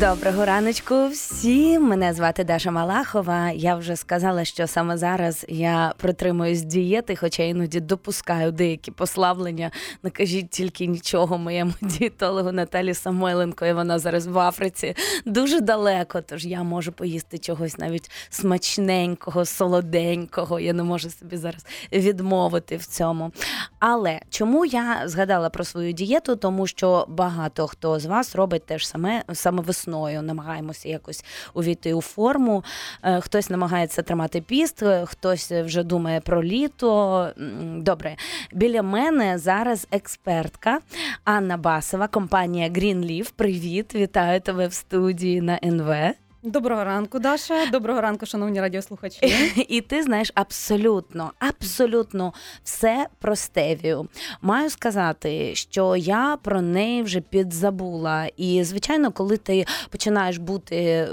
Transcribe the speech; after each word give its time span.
Доброго 0.00 0.44
раночку 0.44 1.08
всім. 1.08 1.82
Мене 1.82 2.12
звати 2.12 2.44
Даша 2.44 2.70
Малахова. 2.70 3.50
Я 3.50 3.76
вже 3.76 3.96
сказала, 3.96 4.44
що 4.44 4.66
саме 4.66 4.96
зараз 4.96 5.46
я 5.48 5.94
притримуюсь 5.96 6.62
дієти, 6.62 7.16
хоча 7.16 7.42
іноді 7.42 7.80
допускаю 7.80 8.52
деякі 8.52 8.90
послаблення. 8.90 9.70
Не 10.02 10.10
кажіть 10.10 10.50
тільки 10.50 10.86
нічого 10.86 11.38
моєму 11.38 11.72
дієтологу 11.82 12.52
Наталі 12.52 12.94
Самойленко, 12.94 13.66
і 13.66 13.72
вона 13.72 13.98
зараз 13.98 14.26
в 14.26 14.38
Африці 14.38 14.96
дуже 15.24 15.60
далеко. 15.60 16.20
Тож 16.20 16.46
я 16.46 16.62
можу 16.62 16.92
поїсти 16.92 17.38
чогось 17.38 17.78
навіть 17.78 18.10
смачненького, 18.30 19.44
солоденького. 19.44 20.60
Я 20.60 20.72
не 20.72 20.82
можу 20.82 21.10
собі 21.10 21.36
зараз 21.36 21.66
відмовити 21.92 22.76
в 22.76 22.86
цьому. 22.86 23.32
Але 23.78 24.20
чому 24.30 24.64
я 24.64 25.02
згадала 25.04 25.50
про 25.50 25.64
свою 25.64 25.92
дієту? 25.92 26.36
Тому 26.36 26.66
що 26.66 27.06
багато 27.08 27.66
хто 27.66 27.98
з 27.98 28.06
вас 28.06 28.36
робить 28.36 28.66
теж 28.66 28.86
саме 28.86 29.22
саме 29.32 29.62
весною. 29.84 30.22
Намагаємося 30.22 30.88
якось 30.88 31.24
увійти 31.54 31.94
у 31.94 32.00
форму. 32.00 32.64
Е, 33.02 33.20
Хтось 33.20 33.50
намагається 33.50 34.02
тримати 34.02 34.40
піст, 34.40 34.82
хтось 35.04 35.52
вже 35.52 35.82
думає 35.82 36.20
про 36.20 36.42
літо. 36.44 37.30
Добре, 37.76 38.16
біля 38.52 38.82
мене 38.82 39.38
зараз 39.38 39.86
експертка 39.90 40.78
Анна 41.24 41.56
Басова, 41.56 42.08
компанія 42.08 42.68
Greenleaf. 42.68 43.32
Привіт, 43.36 43.94
вітаю 43.94 44.40
тебе 44.40 44.66
в 44.66 44.72
студії 44.72 45.40
на 45.40 45.58
НВ. 45.64 46.14
Доброго 46.46 46.84
ранку, 46.84 47.18
Даша. 47.18 47.66
Доброго 47.72 48.00
ранку, 48.00 48.26
шановні 48.26 48.60
радіослухачі. 48.60 49.18
І 49.68 49.80
ти 49.80 50.02
знаєш 50.02 50.32
абсолютно, 50.34 51.32
абсолютно 51.38 52.32
все 52.64 53.06
про 53.18 53.36
стевію. 53.36 54.08
Маю 54.42 54.70
сказати, 54.70 55.54
що 55.54 55.96
я 55.96 56.38
про 56.42 56.60
неї 56.62 57.02
вже 57.02 57.20
підзабула. 57.20 58.26
І 58.36 58.64
звичайно, 58.64 59.12
коли 59.12 59.36
ти 59.36 59.64
починаєш 59.90 60.38
бути. 60.38 60.76
е, 60.76 61.06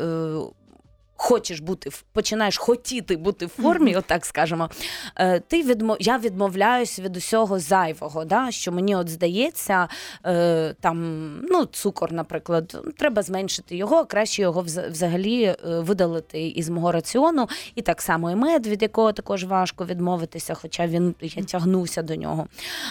Хочеш 1.23 1.59
бути 1.59 1.89
починаєш 2.13 2.57
хотіти 2.57 3.17
бути 3.17 3.45
в 3.45 3.49
формі, 3.49 3.95
отак 3.95 4.25
скажемо. 4.25 4.69
е, 5.15 5.39
Ти 5.39 5.63
відмо... 5.63 5.97
я 5.99 6.17
відмовляюсь 6.17 6.99
від 6.99 7.17
усього 7.17 7.59
зайвого, 7.59 8.25
да? 8.25 8.51
що 8.51 8.71
мені 8.71 8.95
от 8.95 9.09
здається, 9.09 9.87
е, 10.25 10.75
там 10.81 11.35
ну, 11.49 11.65
цукор, 11.65 12.13
наприклад, 12.13 12.77
треба 12.97 13.21
зменшити 13.21 13.75
його, 13.75 14.05
краще 14.05 14.41
його 14.41 14.65
взагалі 14.91 15.43
е, 15.43 15.57
видалити 15.63 16.47
із 16.47 16.69
мого 16.69 16.91
раціону. 16.91 17.47
І 17.75 17.81
так 17.81 18.01
само 18.01 18.31
і 18.31 18.35
мед, 18.35 18.67
від 18.67 18.81
якого 18.81 19.11
також 19.13 19.43
важко 19.43 19.85
відмовитися, 19.85 20.53
хоча 20.53 20.87
він 20.87 21.15
я 21.21 21.43
тягнуся 21.43 22.01
до 22.01 22.15
нього. 22.15 22.47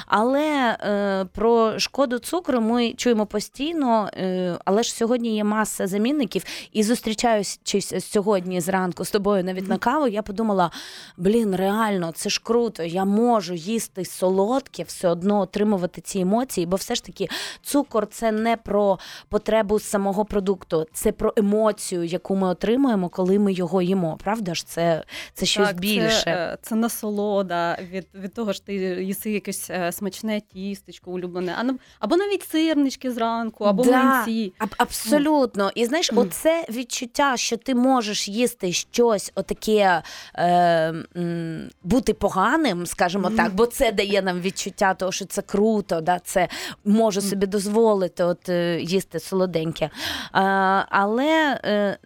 Але 0.06 0.76
е, 0.80 1.24
про 1.32 1.78
шкоду 1.78 2.18
цукру 2.18 2.60
ми 2.60 2.92
чуємо 2.92 3.26
постійно, 3.26 4.10
е, 4.16 4.58
але 4.64 4.82
ж 4.82 4.94
сьогодні 4.94 5.36
є 5.36 5.44
маса 5.44 5.86
замінників. 5.86 6.44
І 6.72 6.82
зустрічаючись 6.82 7.92
сьогодні 8.20 8.60
зранку 8.60 9.04
з 9.04 9.10
тобою 9.10 9.44
навіть 9.44 9.68
на 9.68 9.78
каву, 9.78 10.08
я 10.08 10.22
подумала: 10.22 10.70
блін, 11.16 11.54
реально, 11.56 12.12
це 12.12 12.30
ж 12.30 12.40
круто. 12.44 12.82
Я 12.82 13.04
можу 13.04 13.54
їсти 13.54 14.04
солодке, 14.04 14.82
все 14.82 15.08
одно 15.08 15.40
отримувати 15.40 16.00
ці 16.00 16.18
емоції, 16.20 16.66
бо 16.66 16.76
все 16.76 16.94
ж 16.94 17.04
таки 17.04 17.28
цукор 17.62 18.06
це 18.06 18.32
не 18.32 18.56
про 18.56 18.98
потребу 19.28 19.78
самого 19.78 20.24
продукту, 20.24 20.86
це 20.92 21.12
про 21.12 21.32
емоцію, 21.36 22.04
яку 22.04 22.36
ми 22.36 22.48
отримуємо, 22.48 23.08
коли 23.08 23.38
ми 23.38 23.52
його 23.52 23.82
їмо. 23.82 24.18
Правда 24.24 24.54
ж, 24.54 24.66
це, 24.66 25.04
це 25.34 25.46
щось 25.46 25.68
Так, 25.68 25.80
більше. 25.80 26.20
Це, 26.24 26.58
це 26.62 26.74
насолода 26.74 27.78
від, 27.92 28.06
від 28.14 28.34
того, 28.34 28.52
що 28.52 28.64
ти 28.64 28.74
їси 28.74 29.30
якесь 29.30 29.70
е, 29.70 29.92
смачне 29.92 30.40
тістечко 30.40 31.10
улюблене, 31.10 31.54
а, 31.58 31.64
або 31.98 32.16
навіть 32.16 32.42
сирнички 32.42 33.10
зранку, 33.10 33.64
або 33.64 33.84
Да, 33.84 34.02
млинці. 34.02 34.52
аб- 34.58 34.74
абсолютно. 34.78 35.70
І 35.74 35.84
знаєш, 35.84 36.10
оце 36.16 36.64
відчуття, 36.70 37.36
що 37.36 37.56
ти 37.56 37.74
можеш 37.74 38.09
їсти 38.28 38.72
щось 38.72 39.32
отаке 39.34 40.02
е, 40.36 40.94
бути 41.82 42.14
поганим, 42.14 42.86
скажімо 42.86 43.30
так, 43.36 43.54
бо 43.54 43.66
це 43.66 43.92
дає 43.92 44.22
нам 44.22 44.40
відчуття 44.40 44.94
того, 44.94 45.12
що 45.12 45.24
це 45.24 45.42
круто, 45.42 46.00
да, 46.00 46.18
це 46.18 46.48
можу 46.84 47.20
собі 47.20 47.46
дозволити 47.46 48.24
от, 48.24 48.48
е, 48.48 48.80
їсти 48.80 49.20
солоденьке. 49.20 49.84
Е, 49.84 49.90
але 50.88 51.60
е, 51.64 51.98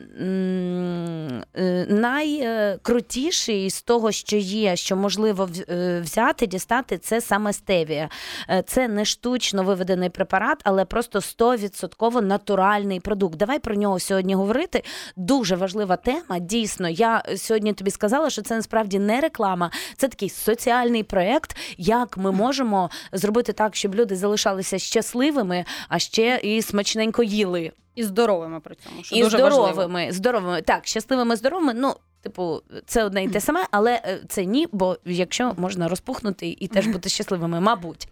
е, 1.57 1.87
найкрутіший 1.89 3.71
з 3.71 3.83
того, 3.83 4.13
що 4.13 4.37
є, 4.37 4.77
що 4.77 4.97
можливо 4.97 5.49
е, 5.69 6.01
взяти, 6.01 6.47
дістати, 6.47 6.99
це 6.99 7.21
саме 7.21 7.53
стевія. 7.53 8.09
Е, 8.51 8.63
Це 8.67 8.89
не 8.89 9.05
штучно 9.05 9.63
виведений 9.63 10.11
препарат, 10.11 10.61
але 10.65 10.85
просто 10.85 11.19
100% 11.19 12.21
натуральний 12.23 13.01
продукт. 13.01 13.37
Давай 13.37 13.59
про 13.59 13.75
нього 13.75 14.01
сьогодні 14.01 14.35
говорити. 14.35 14.83
Дуже 15.17 15.57
важлива 15.85 15.97
тема. 15.97 16.39
Дійсно, 16.39 16.89
я 16.89 17.23
сьогодні 17.37 17.73
тобі 17.73 17.91
сказала, 17.91 18.31
що 18.31 18.43
це 18.43 18.57
насправді 18.57 18.99
не 18.99 19.21
реклама, 19.21 19.71
це 19.97 20.09
такий 20.09 20.29
соціальний 20.29 21.03
проєкт, 21.03 21.57
як 21.79 22.17
ми 22.17 22.33
можемо 22.33 22.91
зробити 23.13 23.53
так, 23.53 23.77
щоб 23.77 23.95
люди 23.95 24.17
залишалися 24.17 24.79
щасливими, 24.79 25.65
а 25.89 25.99
ще 25.99 26.41
і 26.43 26.63
смачненько 26.63 27.23
їли. 27.23 27.73
І 27.95 28.05
здоровими 28.05 28.61
при 28.61 28.75
цьому. 28.75 29.03
Що 29.03 29.17
і 29.17 29.23
дуже 29.23 29.37
здоровими, 29.37 29.73
важливо. 29.73 30.13
здоровими. 30.13 30.63
Так, 30.63 30.87
щасливими, 30.87 31.37
здоровими. 31.37 31.73
Ну, 31.77 31.95
типу, 32.25 32.63
це 32.87 33.05
одне 33.05 33.25
і 33.25 33.29
те 33.29 33.41
саме, 33.41 33.67
але 33.71 34.01
е, 34.05 34.21
це 34.29 34.45
ні, 34.45 34.67
бо 34.73 34.97
якщо 35.05 35.55
можна 35.57 35.89
розпухнути 35.89 36.57
і 36.61 36.69
теж 36.69 36.87
бути 36.87 37.09
щасливими, 37.09 37.61
мабуть. 37.61 38.09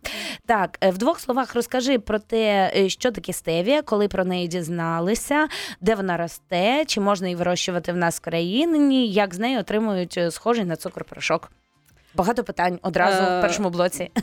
Так, 0.47 0.79
е, 0.81 0.91
в 0.91 0.99
двох 0.99 1.21
словах 1.21 1.55
розкажи 1.55 1.99
про 1.99 2.19
те, 2.19 2.73
е, 2.77 2.89
що 2.89 3.11
таке 3.13 3.33
стевія, 3.33 3.83
коли 3.83 4.09
про 4.09 4.25
неї 4.25 4.49
дізналися, 4.49 5.49
де 5.81 5.95
вона 5.95 6.17
росте, 6.17 6.85
чи 6.87 7.01
можна 7.01 7.27
її 7.27 7.37
вирощувати 7.37 7.93
в 7.93 7.97
нас 7.97 8.17
в 8.17 8.21
країні, 8.21 9.09
як 9.09 9.35
з 9.35 9.39
нею 9.39 9.61
отримують 9.61 10.21
схожий 10.31 10.65
на 10.65 10.77
цукор 10.77 11.05
порошок. 11.05 11.51
Багато 12.15 12.45
питань 12.45 12.79
одразу 12.83 13.23
Е, 13.23 13.39
в 13.39 13.43
першому 13.43 13.71
блоці. 13.71 14.11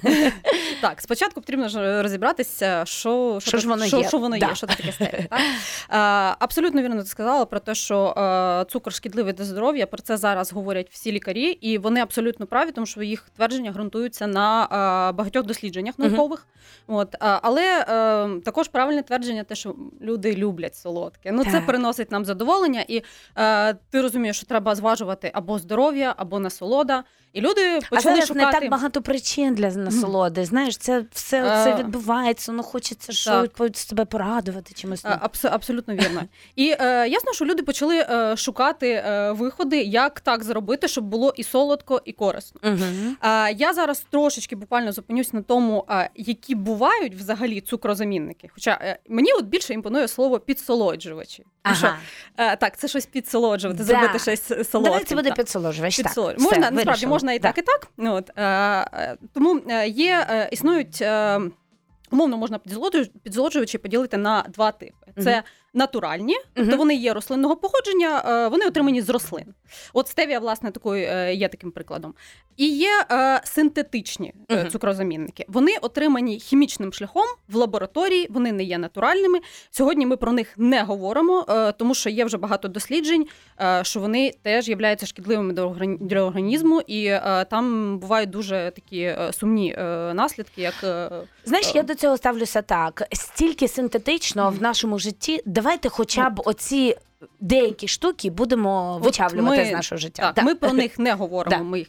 Так, 0.81 1.01
спочатку 1.01 1.41
потрібно 1.41 1.67
ж 1.69 2.01
розібратися, 2.01 2.85
що, 2.85 3.39
Що 3.41 3.57
ж 3.57 3.67
воно 3.67 3.85
що, 3.85 3.97
є. 3.97 4.07
що 4.07 4.17
воно 4.17 4.37
Да. 4.37 4.47
є, 4.47 4.55
що 4.55 4.67
це 4.67 4.75
таке 4.75 4.91
стевія. 4.91 5.27
Так? 5.29 5.39
Е, 5.39 6.35
абсолютно 6.39 6.81
вірно 6.81 7.01
ти 7.01 7.07
сказала 7.07 7.45
про 7.45 7.59
те, 7.59 7.75
що 7.75 8.13
е, 8.17 8.65
цукор 8.71 8.93
шкідливий 8.93 9.33
для 9.33 9.45
здоров'я. 9.45 9.87
Про 9.87 10.01
це 10.01 10.17
зараз 10.17 10.53
говорять 10.53 10.87
всі 10.91 11.11
лікарі, 11.11 11.45
і 11.45 11.77
вони 11.77 12.01
абсолютно 12.01 12.45
праві, 12.45 12.71
тому 12.71 12.85
що 12.87 13.01
їх 13.03 13.25
твердження 13.35 13.71
ґрунтуються 13.71 14.27
на 14.27 14.63
е, 14.63 15.11
багатьох 15.11 15.45
дослідженнях 15.45 15.99
наукових. 15.99 16.47
От, 16.87 17.15
е, 17.15 17.17
але 17.21 17.85
е, 17.89 18.39
також 18.45 18.67
правильне 18.67 19.03
твердження, 19.03 19.43
те, 19.43 19.55
що 19.55 19.75
люди 20.01 20.35
люблять 20.35 20.75
солодке. 20.75 21.31
Ну, 21.31 21.45
це 21.45 21.61
приносить 21.61 22.11
нам 22.11 22.25
задоволення, 22.25 22.85
і 22.87 23.01
е, 23.37 23.73
ти 23.73 24.01
розумієш, 24.01 24.37
що 24.37 24.45
треба 24.45 24.75
зважувати 24.75 25.31
або 25.33 25.59
здоров'я, 25.59 26.13
або 26.17 26.39
насолода. 26.39 27.03
І 27.33 27.41
люди 27.41 27.79
А 27.91 27.99
зараз 27.99 28.27
шукати. 28.27 28.45
не 28.45 28.51
так 28.59 28.69
багато 28.69 29.01
причин 29.01 29.53
для 29.55 29.71
насолоди. 29.71 30.45
Знаєш, 30.45 30.77
це 30.77 31.05
все 31.11 31.63
це 31.63 31.71
Е, 31.71 31.75
відбувається. 31.75 32.51
Ну 32.51 32.63
хочеться 32.63 33.11
щось 33.13 33.49
себе 33.73 34.05
порадувати 34.05 34.73
чимось. 34.73 35.05
Абс- 35.05 35.49
абсолютно 35.51 35.93
вірно. 35.93 36.21
І 36.55 36.75
е, 36.79 37.07
ясно, 37.07 37.33
що 37.33 37.45
люди 37.45 37.63
почали 37.63 37.97
е, 37.99 38.37
шукати 38.37 38.89
е, 38.91 39.31
виходи, 39.31 39.77
як 39.81 40.19
так 40.19 40.43
зробити, 40.43 40.87
щоб 40.87 41.03
було 41.03 41.33
і 41.37 41.43
солодко, 41.43 42.01
і 42.05 42.11
корисно. 42.11 42.61
А, 43.19 43.49
я 43.49 43.73
зараз 43.73 44.05
трошечки 44.09 44.55
буквально 44.55 44.91
зупинюсь 44.91 45.33
на 45.33 45.41
тому, 45.41 45.85
які 46.15 46.55
бувають 46.55 47.15
взагалі 47.15 47.61
цукрозамінники. 47.61 48.49
Хоча 48.53 48.79
е, 48.81 48.99
мені 49.09 49.31
от 49.33 49.45
більше 49.45 49.73
імпонує 49.73 50.07
слово 50.07 50.39
підсолоджувачі. 50.39 51.45
Тому 51.63 51.75
що, 51.75 51.89
е, 52.37 52.55
так, 52.55 52.77
це 52.77 52.87
щось 52.87 53.05
підсолоджувати, 53.05 53.77
Да. 53.77 53.83
зробити 53.85 54.19
щось 54.19 54.47
солодким. 54.47 54.81
Давай 54.83 55.03
це 55.03 55.15
буде 55.15 55.31
підсолоджувач. 55.31 55.97
Підсолоджувач. 55.97 56.39
можна 56.43 56.59
насправді 56.59 56.85
вирішила. 56.85 57.09
Можна 57.19 57.33
і 57.33 57.39
так, 57.39 57.57
і 57.57 57.61
так. 57.61 57.87
Ну, 57.97 58.13
от, 58.13 58.29
е, 58.35 58.43
е, 58.43 59.17
тому 59.33 59.61
е, 59.69 59.87
є, 59.87 60.47
існують. 60.51 61.03
Умовно 62.11 62.37
можна 62.37 62.59
підзолоджувачі 63.23 63.77
поділити 63.77 64.17
на 64.17 64.45
два 64.49 64.71
типи: 64.71 65.23
це. 65.23 65.43
Натуральні, 65.73 66.35
тобто 66.53 66.77
вони 66.77 66.95
є 66.95 67.13
рослинного 67.13 67.55
походження, 67.55 68.23
е, 68.27 68.47
вони 68.47 68.65
отримані 68.65 69.01
з 69.01 69.09
рослин. 69.09 69.45
От 69.93 70.07
стевія, 70.07 70.39
власне, 70.39 70.71
такою 70.71 71.07
е, 71.11 71.33
є 71.33 71.47
таким 71.47 71.71
прикладом. 71.71 72.13
І 72.57 72.67
є 72.67 73.05
е, 73.11 73.41
синтетичні 73.43 74.33
цукрозамінники. 74.71 75.45
Вони 75.47 75.71
отримані 75.81 76.39
хімічним 76.39 76.93
шляхом 76.93 77.25
в 77.49 77.55
лабораторії, 77.55 78.27
вони 78.29 78.51
не 78.51 78.63
є 78.63 78.77
натуральними. 78.77 79.39
Сьогодні 79.71 80.05
ми 80.05 80.17
про 80.17 80.31
них 80.31 80.53
не 80.57 80.83
говоримо, 80.83 81.45
тому 81.77 81.95
що 81.95 82.09
є 82.09 82.25
вже 82.25 82.37
багато 82.37 82.67
досліджень, 82.67 83.27
що 83.81 83.99
вони 83.99 84.33
теж 84.41 84.69
являються 84.69 85.05
шкідливими 85.05 85.53
для 85.53 85.65
органі- 85.65 86.21
організму, 86.21 86.81
і 86.87 87.11
там 87.49 87.97
бувають 87.99 88.29
дуже 88.29 88.71
такі 88.75 89.15
сумні 89.31 89.75
наслідки, 90.13 90.61
як 90.61 90.75
Знаєш, 91.45 91.71
я 91.75 91.83
до 91.83 91.95
цього 91.95 92.17
ставлюся 92.17 92.61
так: 92.61 93.07
стільки 93.13 93.67
синтетичного 93.67 94.49
в 94.49 94.61
нашому 94.61 94.99
житті. 94.99 95.41
Давайте, 95.61 95.89
хоча 95.89 96.29
б 96.29 96.41
оці 96.45 96.95
деякі 97.39 97.87
штуки 97.87 98.29
будемо 98.29 98.97
вичавлювати 99.03 99.57
ми- 99.57 99.65
з 99.65 99.71
нашого 99.71 99.99
життя. 99.99 100.21
Так, 100.23 100.35
Да. 100.35 100.41
ми 100.41 100.55
про 100.55 100.73
них 100.73 100.99
не 100.99 101.13
говоримо. 101.13 101.57
Да. 101.57 101.63
Ми 101.63 101.79
їх. 101.79 101.87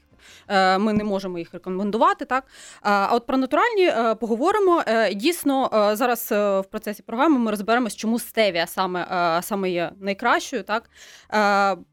е, 0.48 0.78
Ми 0.78 0.92
не 0.92 1.04
можемо 1.04 1.38
їх 1.38 1.52
рекомендувати, 1.54 2.24
так 2.24 2.44
А 2.82 3.08
от 3.12 3.26
про 3.26 3.36
натуральні 3.36 3.86
е, 3.88 4.14
поговоримо. 4.14 4.82
Е, 4.86 5.14
Дійсно, 5.14 5.70
зараз 5.94 6.26
в 6.30 6.64
процесі 6.70 7.02
програми 7.02 7.38
ми 7.38 7.50
розберемось, 7.50 7.96
чому 7.96 8.18
стевія 8.18 8.66
саме, 8.66 9.40
саме 9.42 9.70
є 9.70 9.90
найкращою. 10.00 10.62
Так 10.62 10.90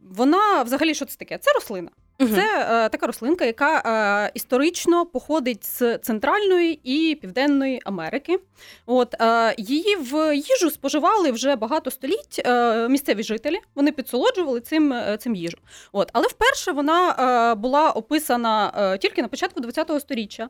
вона 0.02 0.64
взагалі 0.64 0.96
що 0.96 1.06
це 1.06 1.18
таке? 1.18 1.38
Це 1.38 1.52
рослина. 1.54 1.90
Це 2.20 2.68
е, 2.86 2.90
така 2.90 3.08
рослинка, 3.08 3.46
яка 3.46 3.82
е, 4.26 4.32
історично 4.34 5.06
походить 5.06 5.66
з 5.66 5.98
Центральної 5.98 6.80
і 6.84 7.16
Південної 7.16 7.82
Америки. 7.86 8.40
От 8.86 9.22
е, 9.22 9.56
її 9.58 9.96
в 9.96 10.36
їжу 10.36 10.72
споживали 10.72 11.32
вже 11.32 11.56
багато 11.56 11.92
століть 11.92 12.42
е, 12.46 12.90
місцеві 12.90 13.24
жителі. 13.24 13.60
Вони 13.76 13.92
підсолоджували 13.92 14.62
цим, 14.62 14.94
е, 14.94 15.18
цим 15.18 15.36
їжу. 15.36 15.58
От, 15.92 16.10
але 16.14 16.28
вперше 16.28 16.72
вона 16.72 17.12
е, 17.52 17.56
була 17.56 17.92
описана 17.92 18.98
тільки 19.02 19.22
на 19.22 19.28
початку 19.28 19.62
ХХ 19.62 20.00
століття. 20.00 20.50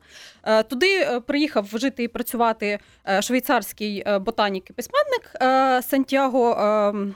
Туди 0.70 1.22
приїхав 1.28 1.68
жити 1.74 2.04
і 2.04 2.08
працювати 2.08 2.80
швейцарський 3.22 4.04
ботанік 4.20 4.70
і 4.70 4.74
письменник 4.74 5.32
Сантьяго. 5.86 7.14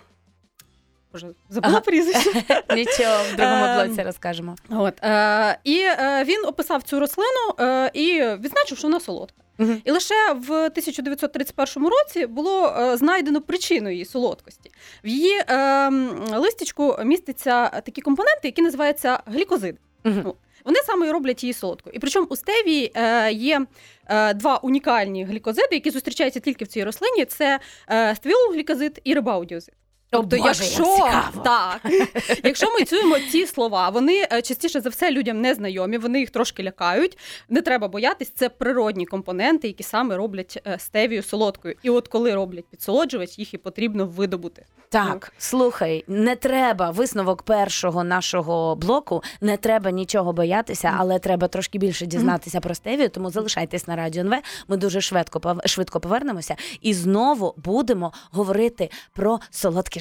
Боже, 1.13 1.27
забула 1.49 1.73
Ага. 1.73 1.81
прізвище. 1.81 2.29
Нічого, 2.75 3.23
в 3.33 3.35
другому 3.35 3.65
Ем, 3.65 3.87
блоці 3.87 4.03
розкажемо. 4.03 4.55
От, 4.69 5.03
е, 5.03 5.57
і 5.63 5.77
е, 5.79 6.23
він 6.27 6.45
описав 6.45 6.83
цю 6.83 6.99
рослину 6.99 7.53
е, 7.59 7.91
і 7.93 8.21
відзначив, 8.21 8.77
що 8.77 8.87
вона 8.87 8.99
солодка. 8.99 9.37
І 9.85 9.91
лише 9.91 10.33
в 10.33 10.51
1931 10.51 11.89
році 11.89 12.25
було 12.25 12.73
знайдено 12.97 13.41
причину 13.41 13.89
її 13.89 14.05
солодкості. 14.05 14.71
В 15.03 15.07
її 15.07 15.43
м, 15.49 16.09
листячку 16.35 16.97
містяться 17.03 17.69
такі 17.69 18.01
компоненти, 18.01 18.41
які 18.43 18.61
називаються 18.61 19.19
глікозиди. 19.25 19.77
Мгм. 20.03 20.33
Вони 20.65 20.79
саме 20.85 21.11
роблять 21.11 21.43
її 21.43 21.53
солодкою. 21.53 21.95
І 21.95 21.99
причому 21.99 22.27
у 22.29 22.35
стевії 22.35 22.91
є 23.31 23.65
два 24.35 24.57
унікальні 24.63 25.25
глікозиди, 25.25 25.67
які 25.71 25.89
зустрічаються 25.91 26.39
тільки 26.39 26.65
в 26.65 26.67
цій 26.67 26.83
рослині: 26.83 27.25
це 27.25 27.59
стевілоглікозид 28.15 29.01
і 29.03 29.13
рибаудіозид. 29.13 29.73
Тобто, 30.11 30.37
Боже, 30.37 30.63
якщо, 30.63 30.97
так, 31.43 31.81
якщо 32.43 32.67
ми 32.79 32.85
чуємо 32.85 33.19
ці 33.19 33.45
слова, 33.45 33.89
вони 33.89 34.27
е, 34.33 34.41
частіше 34.41 34.81
за 34.81 34.89
все 34.89 35.11
людям 35.11 35.41
не 35.41 35.53
знайомі, 35.53 35.97
вони 35.97 36.19
їх 36.19 36.29
трошки 36.29 36.63
лякають. 36.63 37.17
Не 37.49 37.61
треба 37.61 37.87
боятись, 37.87 38.31
це 38.35 38.49
природні 38.49 39.05
компоненти, 39.05 39.67
які 39.67 39.83
саме 39.83 40.17
роблять 40.17 40.61
е, 40.67 40.79
стевію 40.79 41.23
солодкою. 41.23 41.75
І 41.83 41.89
от 41.89 42.07
коли 42.07 42.35
роблять 42.35 42.65
підсолоджувач, 42.65 43.39
їх 43.39 43.53
і 43.53 43.57
потрібно 43.57 44.05
видобути. 44.05 44.65
Так, 44.89 45.33
слухай, 45.37 46.03
не 46.07 46.35
треба 46.35 46.89
висновок 46.89 47.43
першого 47.43 48.03
нашого 48.03 48.75
блоку, 48.75 49.23
не 49.41 49.57
треба 49.57 49.91
нічого 49.91 50.33
боятися, 50.33 50.95
але 50.97 51.19
треба 51.19 51.47
трошки 51.47 51.77
більше 51.77 52.05
дізнатися 52.05 52.59
про 52.59 52.75
стевію, 52.75 53.09
тому 53.09 53.29
залишайтесь 53.29 53.87
на 53.87 53.95
радіо 53.95 54.21
НВ. 54.21 54.33
Ми 54.67 54.77
дуже 54.77 55.01
швидко 55.01 55.55
швидко 55.65 55.99
повернемося 55.99 56.55
і 56.81 56.93
знову 56.93 57.53
будемо 57.57 58.13
говорити 58.31 58.89
про 59.13 59.39
солодке 59.51 60.00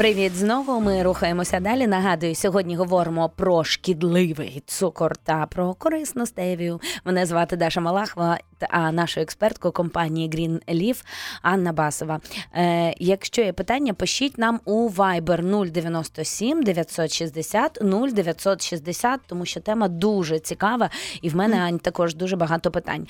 Привіт 0.00 0.36
знову. 0.36 0.80
Ми 0.80 1.02
рухаємося 1.02 1.60
далі. 1.60 1.86
Нагадую, 1.86 2.34
сьогодні 2.34 2.76
говоримо 2.76 3.28
про 3.28 3.64
шкідливий 3.64 4.62
цукор 4.66 5.16
та 5.16 5.46
про 5.46 5.74
корисну 5.74 6.26
стевію. 6.26 6.80
Мене 7.04 7.26
звати 7.26 7.56
Даша 7.56 7.80
Малахова, 7.80 8.38
а 8.70 8.92
нашу 8.92 9.20
експертку 9.20 9.72
компанії 9.72 10.30
Green 10.30 10.60
Leaf 10.74 11.04
Анна 11.42 11.72
Басова. 11.72 12.20
Е, 12.54 12.94
якщо 12.98 13.42
є 13.42 13.52
питання, 13.52 13.94
пишіть 13.94 14.38
нам 14.38 14.60
у 14.64 14.88
Viber 14.88 15.70
097 15.70 16.62
960 16.62 17.78
0960, 17.82 19.20
тому 19.26 19.46
що 19.46 19.60
тема 19.60 19.88
дуже 19.88 20.38
цікава, 20.38 20.90
і 21.22 21.28
в 21.28 21.36
мене 21.36 21.60
Ань 21.60 21.78
також 21.78 22.14
дуже 22.14 22.36
багато 22.36 22.70
питань. 22.70 23.06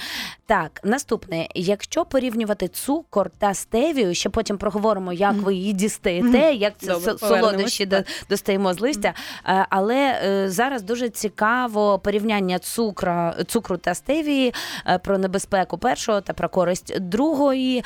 Так, 0.47 0.81
наступне, 0.85 1.49
якщо 1.55 2.05
порівнювати 2.05 2.69
цукор 2.69 3.31
та 3.39 3.55
стевію, 3.55 4.15
ще 4.15 4.29
потім 4.29 4.59
проговоримо, 4.59 5.13
як 5.13 5.35
ви 5.35 5.55
її 5.55 5.73
дістаєте, 5.73 6.39
як 6.55 6.80
це 6.81 6.93
Добре, 6.93 7.19
солодощі 7.19 7.87
до- 7.87 8.03
достаємо 8.29 8.75
з 8.75 8.81
листя. 8.81 9.15
Е, 9.47 9.67
Але 9.71 10.21
е, 10.25 10.51
зараз 10.51 10.83
дуже 10.83 11.09
цікаво 11.09 11.99
порівняння 11.99 12.59
цукра, 12.59 13.35
цукру 13.47 13.77
та 13.77 13.95
стевії 13.95 14.55
е, 14.87 14.99
про 14.99 15.19
небезпеку 15.19 15.79
першого 15.79 16.21
та 16.21 16.33
про 16.33 16.49
користь 16.49 17.01
другої. 17.01 17.85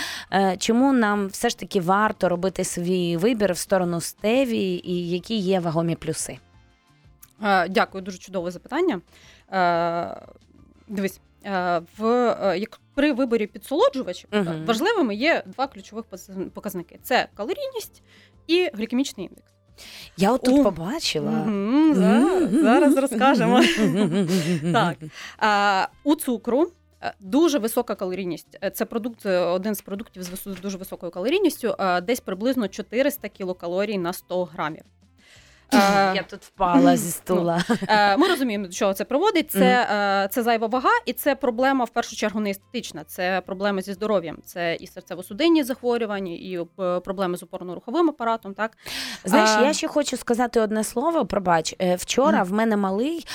Чому 0.59 0.93
нам 0.93 1.27
все 1.27 1.49
ж 1.49 1.59
таки 1.59 1.81
варто 1.81 2.29
робити 2.29 2.65
свій 2.65 3.17
вибір 3.17 3.53
в 3.53 3.59
сторону 3.59 4.01
стевії 4.01 4.91
і 4.91 5.11
які 5.11 5.37
є 5.37 5.61
вагомі 5.61 5.97
плюси? 5.97 6.39
Дякую, 7.69 8.05
дуже 8.05 8.19
чудове 8.19 8.51
запитання. 8.51 9.01
Дивись, 10.89 11.21
в 11.99 12.05
як 12.59 12.81
при 12.95 13.13
виборі 13.13 13.47
підсолоджувачів 13.47 14.29
е, 14.35 14.63
важливими 14.67 15.15
є 15.15 15.43
два 15.47 15.67
ключових 15.67 16.05
показники: 16.55 16.99
це 17.03 17.29
калорійність 17.37 18.03
і 18.47 18.71
глікемічний 18.75 19.27
індекс. 19.27 19.53
Я 20.17 20.33
от 20.33 20.43
тут 20.43 20.61
О. 20.61 20.63
побачила. 20.63 21.45
Зараз, 21.95 22.51
зараз 22.53 22.97
розкажемо. 22.97 23.63
Так. 24.73 24.97
А, 25.39 25.87
у 26.05 26.15
цукру 26.15 26.71
е, 27.03 27.15
дуже 27.21 27.59
висока 27.59 27.95
калорійність. 27.95 28.59
Е, 28.65 28.71
Це 28.71 28.85
продукт, 28.85 29.27
е, 29.27 29.39
один 29.39 29.75
з 29.75 29.83
продуктів 29.83 30.23
з 30.23 30.47
дуже 30.63 30.79
високою 30.79 31.13
калорійністю, 31.13 31.75
десь 32.03 32.21
приблизно 32.21 32.69
400 32.69 33.29
кілокалорій 33.29 33.99
на 33.99 34.13
100 34.13 34.45
грамів. 34.45 34.83
Е, 35.73 36.13
Я 36.17 36.23
тут 36.23 36.43
впала 36.43 36.97
зі 36.97 37.11
стула. 37.11 37.65
Е, 37.89 38.17
Ми 38.17 38.29
розуміємо, 38.29 38.67
до 38.67 38.73
чого 38.73 38.95
це 38.95 39.05
проводить. 39.05 39.51
Це, 39.51 39.89
е, 40.25 40.29
це 40.33 40.43
зайва 40.43 40.67
вага, 40.67 40.91
і 41.07 41.13
це 41.13 41.35
проблема 41.35 41.85
в 41.85 41.91
першу 41.91 42.17
чергу 42.17 42.41
не 42.41 42.51
естетична. 42.51 43.05
Це 43.05 43.43
проблеми 43.47 43.83
зі 43.83 43.93
здоров'ям. 43.93 44.39
Це 44.45 44.75
і 44.81 44.87
серцево-судинні 44.87 45.65
захворювання, 45.65 46.33
і 46.33 46.59
проблеми 47.05 47.37
з 47.37 47.43
опорно-руховим 47.43 48.09
апаратом. 48.09 48.55
Так 48.55 48.77
Знаєш, 49.25 49.51
я 49.63 49.73
ще 49.73 49.89
хочу 49.89 50.17
сказати 50.17 50.61
одне 50.61 50.85
слово. 50.85 51.27
Пробач, 51.27 51.75
вчора 51.99 52.43
в 52.43 52.53
мене 52.53 52.77
малий 52.77 53.27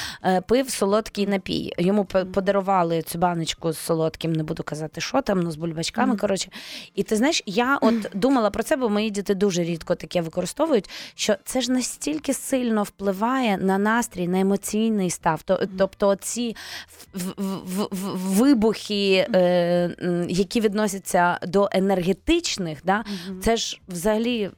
пив 0.48 0.70
солодкий 0.70 1.28
напій. 1.28 1.74
Йому 1.78 2.06
подарували 2.06 3.02
цю 3.02 3.18
баночку 3.18 3.72
з 3.72 3.78
солодким, 3.78 4.34
не 4.34 4.44
буду 4.44 4.64
казати, 4.64 5.02
що 5.02 5.22
там, 5.22 5.40
ну 5.40 5.52
з 5.52 5.56
бульбачками. 5.56 6.18
Коротше, 6.18 6.50
і 6.96 7.04
ти 7.04 7.16
знаєш, 7.16 7.44
я 7.46 7.78
от 7.82 8.10
думала 8.14 8.50
про 8.50 8.64
це, 8.64 8.76
бо 8.76 8.90
мої 8.90 9.10
діти 9.10 9.36
дуже 9.36 9.64
рідко 9.64 9.96
таке 9.96 10.22
використовують. 10.22 10.90
Що 11.16 11.36
це 11.46 11.62
ж 11.62 11.72
настільки 11.72 12.19
сильно 12.28 12.84
впливає 12.84 13.58
на 13.58 13.78
настрій, 13.78 14.28
на 14.28 14.40
емоційний 14.40 15.10
став. 15.10 15.44
То- 15.44 15.68
Тобто, 15.78 16.16
ці 16.16 16.56
вибухи, 18.14 19.28
е, 19.36 20.26
які 20.30 20.62
відносяться 20.62 21.40
до 21.48 21.70
енергетичних, 21.72 22.80
да, 22.84 23.04
це 23.42 23.58
ж 23.58 23.82
взагалі, 23.88 24.50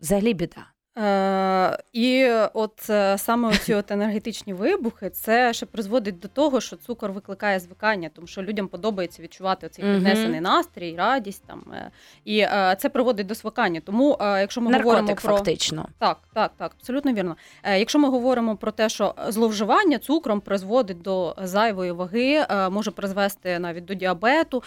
взагалі 0.00 0.34
біда. 0.34 0.66
Е, 0.98 1.78
і 1.92 2.28
от 2.54 2.90
е, 2.90 3.18
саме 3.18 3.56
ці 3.56 3.74
от 3.74 3.90
енергетичні 3.90 4.52
вибухи, 4.52 5.10
це 5.10 5.52
ще 5.52 5.66
призводить 5.66 6.18
до 6.18 6.28
того, 6.28 6.60
що 6.60 6.76
цукор 6.76 7.12
викликає 7.12 7.60
звикання, 7.60 8.10
тому 8.14 8.26
що 8.26 8.42
людям 8.42 8.68
подобається 8.68 9.22
відчувати 9.22 9.68
цей 9.68 9.84
піднесений 9.84 10.40
настрій, 10.40 10.94
радість 10.98 11.44
там. 11.46 11.64
е, 11.74 11.90
І 12.24 12.46
це 12.78 12.88
приводить 12.92 13.26
до 13.26 13.34
звикання. 13.34 13.80
Тому, 13.80 14.16
якщо 14.20 14.60
ми 14.60 14.72
говоримо 14.76 15.14
про 15.14 15.36
фактично. 15.36 15.88
Так, 15.98 16.18
так, 16.34 16.52
так, 16.56 16.72
абсолютно 16.80 17.12
вірно. 17.12 17.36
Якщо 17.78 17.98
ми 17.98 18.08
говоримо 18.08 18.56
про 18.56 18.72
те, 18.72 18.88
що 18.88 19.14
зловживання 19.28 19.98
цукром 19.98 20.40
призводить 20.40 21.02
до 21.02 21.34
зайвої 21.42 21.92
ваги, 21.92 22.46
може 22.70 22.90
призвести 22.90 23.58
навіть 23.58 23.84
до 23.84 23.94
діабету. 23.94 24.62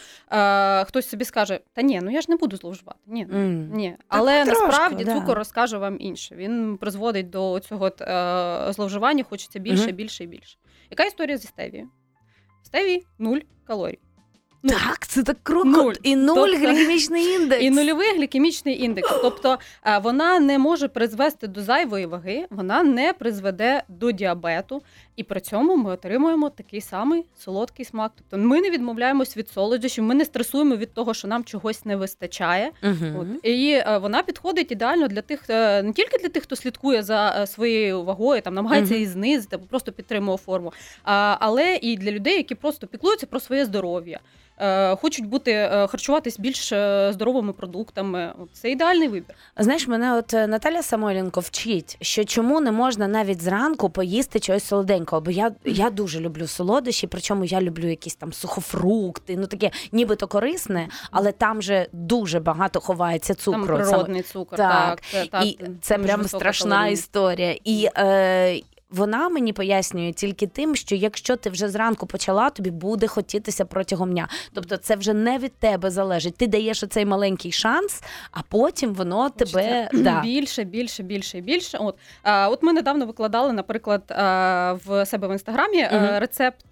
Хтось 0.86 1.10
собі 1.10 1.26
скаже, 1.26 1.60
та 1.74 1.82
ні, 1.82 2.00
ну 2.04 2.12
я 2.12 2.22
ж 2.22 2.26
не 2.30 2.36
буду 2.36 2.58
зловживати. 2.58 3.00
Ні, 3.08 3.28
М. 3.34 3.70
ні. 3.74 3.96
Але 4.08 4.46
насправді 4.46 5.04
да. 5.04 5.14
цукор 5.14 5.38
розкаже 5.38 5.78
вам 5.78 5.98
інше. 6.00 6.21
Він 6.32 6.78
призводить 6.78 7.30
до 7.30 7.60
цього 7.60 7.92
е, 8.02 8.74
зловживання, 8.74 9.24
хочеться 9.24 9.60
більше, 9.60 9.84
угу. 9.84 9.92
більше 9.92 10.24
і 10.24 10.28
більше. 10.28 10.58
Яка 10.90 11.04
історія 11.04 11.38
зі 11.38 11.48
стевією? 11.48 11.90
Стевій 12.64 13.04
нуль 13.20 13.40
калорій. 13.68 14.00
Нуль. 14.64 14.72
Так, 14.72 15.08
це 15.08 15.24
так 15.24 15.38
круто. 15.44 15.70
Нуль. 15.70 15.94
І 16.04 16.16
нуль 16.16 16.36
Тобто- 16.36 16.58
глікемічний 16.58 17.26
індекс. 17.26 17.64
І 17.64 17.70
нульовий 17.70 18.18
глікемічний 18.18 18.84
індекс. 18.84 19.10
Тобто 19.22 19.58
е, 19.86 19.98
вона 19.98 20.40
не 20.40 20.60
може 20.60 20.88
призвести 20.88 21.48
до 21.48 21.62
зайвої 21.62 22.06
ваги, 22.06 22.46
вона 22.50 22.84
не 22.84 23.14
призведе 23.14 23.84
до 23.88 24.12
діабету, 24.12 24.82
і 25.22 25.24
при 25.24 25.42
цьому 25.42 25.76
ми 25.78 25.92
отримуємо 25.92 26.50
такий 26.50 26.82
самий 26.82 27.26
солодкий 27.40 27.86
смак. 27.86 28.12
Тобто 28.16 28.48
ми 28.48 28.62
не 28.62 28.70
відмовляємось 28.70 29.38
від 29.38 29.50
солодощів, 29.50 30.04
ми 30.04 30.16
не 30.16 30.26
стресуємо 30.26 30.76
від 30.76 30.94
того, 30.94 31.14
що 31.14 31.28
нам 31.28 31.44
чогось 31.44 31.86
не 31.86 31.96
вистачає. 31.96 32.72
Мгм. 32.84 33.16
От 33.20 33.46
і 33.46 33.72
е, 33.72 33.98
вона 34.02 34.24
підходить 34.24 34.72
ідеально 34.72 35.08
для 35.08 35.22
тих, 35.22 35.50
е, 35.50 35.84
не 35.84 35.94
тільки 35.94 36.18
для 36.18 36.30
тих, 36.30 36.44
хто 36.44 36.56
слідкує 36.56 37.04
за 37.04 37.36
е, 37.42 37.48
своєю 37.48 38.04
вагою, 38.04 38.42
там 38.42 38.54
намагається 38.54 38.94
Мгм. 38.94 39.02
її 39.02 39.14
знизити 39.14 39.56
або 39.56 39.66
просто 39.66 39.92
підтримує 39.92 40.38
форму, 40.38 40.74
а, 41.04 41.36
але 41.40 41.76
і 41.82 41.98
для 41.98 42.12
людей, 42.12 42.36
які 42.38 42.56
просто 42.56 42.88
піклуються 42.88 43.26
про 43.26 43.40
своє 43.40 43.66
здоров'я. 43.66 44.20
Хочуть 45.02 45.26
бути 45.26 45.52
харчуватись 45.90 46.40
більш 46.40 46.68
здоровими 47.10 47.54
продуктами. 47.54 48.34
Це 48.54 48.72
ідеальний 48.72 49.08
вибір. 49.08 49.36
Знаєш, 49.58 49.88
мене 49.88 50.14
от 50.14 50.34
Наталя 50.34 50.82
Самойленко 50.82 51.40
вчить, 51.40 51.98
що 52.02 52.24
чому 52.24 52.62
не 52.62 52.72
можна 52.72 53.08
навіть 53.08 53.42
зранку 53.42 53.90
поїсти 53.90 54.40
чогось 54.40 54.64
солоденького, 54.64 55.11
бо 55.20 55.32
я, 55.32 55.52
я 55.66 55.90
дуже 55.90 56.20
люблю 56.20 56.48
солодощі, 56.48 57.08
причому 57.08 57.46
я 57.46 57.62
люблю 57.62 57.90
якісь 57.90 58.16
там 58.16 58.34
сухофрукти, 58.34 59.38
ну 59.38 59.48
таке 59.48 59.72
нібито 59.92 60.28
корисне, 60.28 60.88
але 61.12 61.32
там 61.32 61.62
же 61.62 61.88
дуже 61.92 62.40
багато 62.40 62.80
ховається 62.80 63.34
цукру. 63.34 63.66
Там 63.68 63.78
природний 63.78 64.22
цукор. 64.22 64.58
Так. 64.58 64.72
Так, 64.72 65.02
це, 65.12 65.26
так, 65.26 65.46
і 65.46 65.60
це 65.82 65.98
прям 65.98 66.24
страшна 66.24 66.76
калорійність. 66.76 67.04
історія. 67.04 67.58
І 67.64 67.88
е, 67.98 68.62
вона 68.92 69.30
мені 69.30 69.54
пояснює 69.54 70.14
тільки 70.14 70.48
тим, 70.48 70.76
що 70.76 70.96
якщо 70.96 71.36
ти 71.36 71.50
вже 71.50 71.70
зранку 71.70 72.06
почала, 72.06 72.50
тобі 72.50 72.72
буде 72.72 73.08
хотітися 73.08 73.66
протягом 73.66 74.12
дня. 74.12 74.28
Тобто, 74.54 74.78
це 74.78 74.96
вже 74.96 75.14
не 75.14 75.38
від 75.38 75.54
тебе 75.54 75.90
залежить. 75.90 76.38
Ти 76.38 76.48
даєш 76.48 76.84
оцей 76.84 77.06
маленький 77.06 77.52
шанс, 77.52 78.04
а 78.32 78.40
потім 78.50 78.94
воно 78.94 79.30
тебе 79.30 79.90
да. 79.94 80.22
більше, 80.22 80.64
більше, 80.64 81.04
більше 81.04 81.38
і 81.38 81.42
більше. 81.42 81.78
От, 81.78 81.96
а, 82.24 82.50
от 82.50 82.64
ми 82.64 82.74
недавно 82.74 83.06
викладали, 83.06 83.54
наприклад, 83.54 84.04
в 84.86 85.06
себе 85.06 85.28
в 85.28 85.32
інстаграмі 85.32 85.82
а, 85.82 86.20
рецепт 86.20 86.66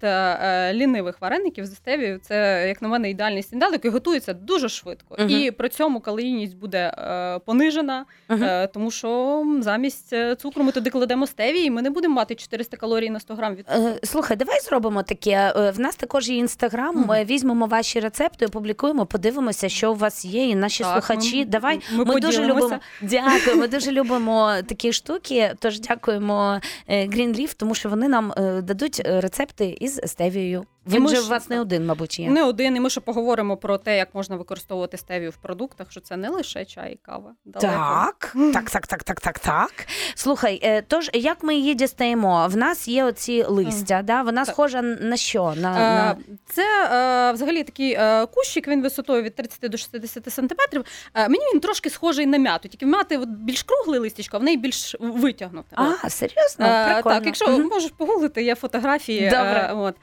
лінивих 0.72 1.20
вареників 1.20 1.66
з 1.66 1.74
стевією. 1.74 2.18
Це, 2.22 2.64
як 2.68 2.82
на 2.82 2.88
мене, 2.88 3.10
ідеальний 3.10 3.42
сніданок, 3.42 3.72
який 3.72 3.90
готується 3.90 4.34
дуже 4.34 4.68
швидко. 4.68 5.16
Мгм. 5.18 5.30
І 5.30 5.50
при 5.50 5.68
цьому 5.68 6.00
калорійність 6.00 6.56
буде 6.56 6.94
е, 6.98 7.38
понижена, 7.38 8.04
е, 8.30 8.66
тому 8.66 8.90
що 8.90 9.44
замість 9.60 10.12
е, 10.12 10.36
цукру 10.36 10.64
ми 10.64 10.72
туди 10.72 10.90
кладемо 10.90 11.26
стевії, 11.26 11.66
і 11.66 11.70
ми 11.70 11.82
не 11.82 11.90
будемо 11.90 12.09
мати 12.10 12.34
400 12.34 12.76
калорій 12.76 13.10
на 13.10 13.20
100 13.20 13.34
грам 13.34 13.54
від. 13.54 13.66
Е, 13.68 14.00
Слухай, 14.04 14.36
давай 14.36 14.60
зробимо 14.60 15.02
таке. 15.02 15.52
Е, 15.56 15.70
В 15.70 15.80
нас 15.80 15.96
також 15.96 16.28
є 16.28 16.36
інстаграм. 16.36 17.04
Ми 17.08 17.24
візьмемо 17.24 17.66
ваші 17.66 18.00
рецепти, 18.00 18.46
опублікуємо, 18.46 19.06
подивимося, 19.06 19.68
що 19.68 19.92
у 19.92 19.94
вас 19.94 20.24
є, 20.24 20.48
і 20.48 20.54
наші 20.54 20.82
Так, 20.84 20.92
слухачі. 20.92 21.38
ми- 21.38 21.44
давай 21.44 21.80
ми 21.92 22.20
дуже 22.20 22.44
любимо. 22.44 22.78
Дякую. 23.02 23.56
Ми 23.56 23.68
дуже 23.68 23.92
любимо 23.92 24.52
такі 24.68 24.92
штуки. 24.92 25.54
Тож 25.58 25.80
дякуємо 25.80 26.60
е, 26.88 27.06
Green 27.06 27.40
Leaf, 27.40 27.54
тому 27.56 27.74
що 27.74 27.88
вони 27.88 28.08
нам 28.08 28.32
е, 28.36 28.62
дадуть 28.62 29.02
е, 29.06 29.20
рецепти 29.20 29.76
із 29.80 30.00
стевією. 30.06 30.64
Він 30.86 31.08
же 31.08 31.20
у 31.20 31.26
вас 31.26 31.50
не 31.50 31.60
один, 31.60 31.86
мабуть, 31.86 32.18
є. 32.18 32.30
Не 32.30 32.42
один, 32.44 32.76
і 32.76 32.80
ми 32.80 32.90
ще 32.90 33.00
поговоримо 33.00 33.56
про 33.56 33.78
те, 33.78 33.96
як 33.96 34.14
можна 34.14 34.36
використовувати 34.36 34.96
стевію 34.96 35.30
в 35.30 35.36
продуктах, 35.36 35.90
що 35.90 36.00
це 36.00 36.16
не 36.16 36.28
лише 36.28 36.64
чай 36.64 36.92
і 36.92 36.96
кава. 36.96 37.32
Далеко. 37.44 37.72
Так, 37.72 38.34
так, 38.52 38.70
так, 38.70 38.86
так, 38.86 39.02
так, 39.04 39.20
так, 39.20 39.38
так. 39.38 39.72
Слухай, 40.14 40.60
е, 40.62 40.82
тож 40.82 41.10
як 41.12 41.42
ми 41.42 41.54
її 41.54 41.74
дістаємо? 41.74 42.48
В 42.50 42.56
нас 42.56 42.88
є 42.88 43.04
оці 43.04 43.44
листя, 43.48 44.02
да? 44.02 44.22
вона 44.22 44.44
Так. 44.44 44.54
схожа 44.54 44.82
на 44.82 45.16
що? 45.16 45.54
На, 45.56 45.70
Е, 45.70 45.74
на... 45.74 46.16
Це 46.48 46.62
е, 46.84 47.32
взагалі 47.32 47.62
такий 47.64 47.98
кущик, 48.34 48.68
він 48.68 48.82
висотою 48.82 49.22
від 49.22 49.34
30 49.34 49.70
до 49.70 49.76
60 49.76 50.32
сантиметрів. 50.32 50.84
Мені 51.14 51.44
він 51.54 51.60
трошки 51.60 51.90
схожий 51.90 52.26
на 52.26 52.38
м'яту, 52.38 52.68
тільки 52.68 52.86
в 52.86 52.88
м'яти 52.88 53.18
більш 53.26 53.62
кругле 53.62 53.98
листячко, 53.98 54.36
а 54.36 54.40
в 54.40 54.42
неї 54.42 54.56
більш 54.56 54.96
витягнуте. 55.00 55.76
А, 56.02 56.10
серйозно? 56.10 56.84
Прикольно. 56.94 57.16
Так, 57.16 57.26
якщо 57.26 57.48
Мгм. 57.50 57.68
можеш 57.68 57.90
погуглити, 57.96 58.42
є 58.42 58.54
фотографії. 58.54 59.30
Добре. 59.30 59.72
От. 59.76 59.94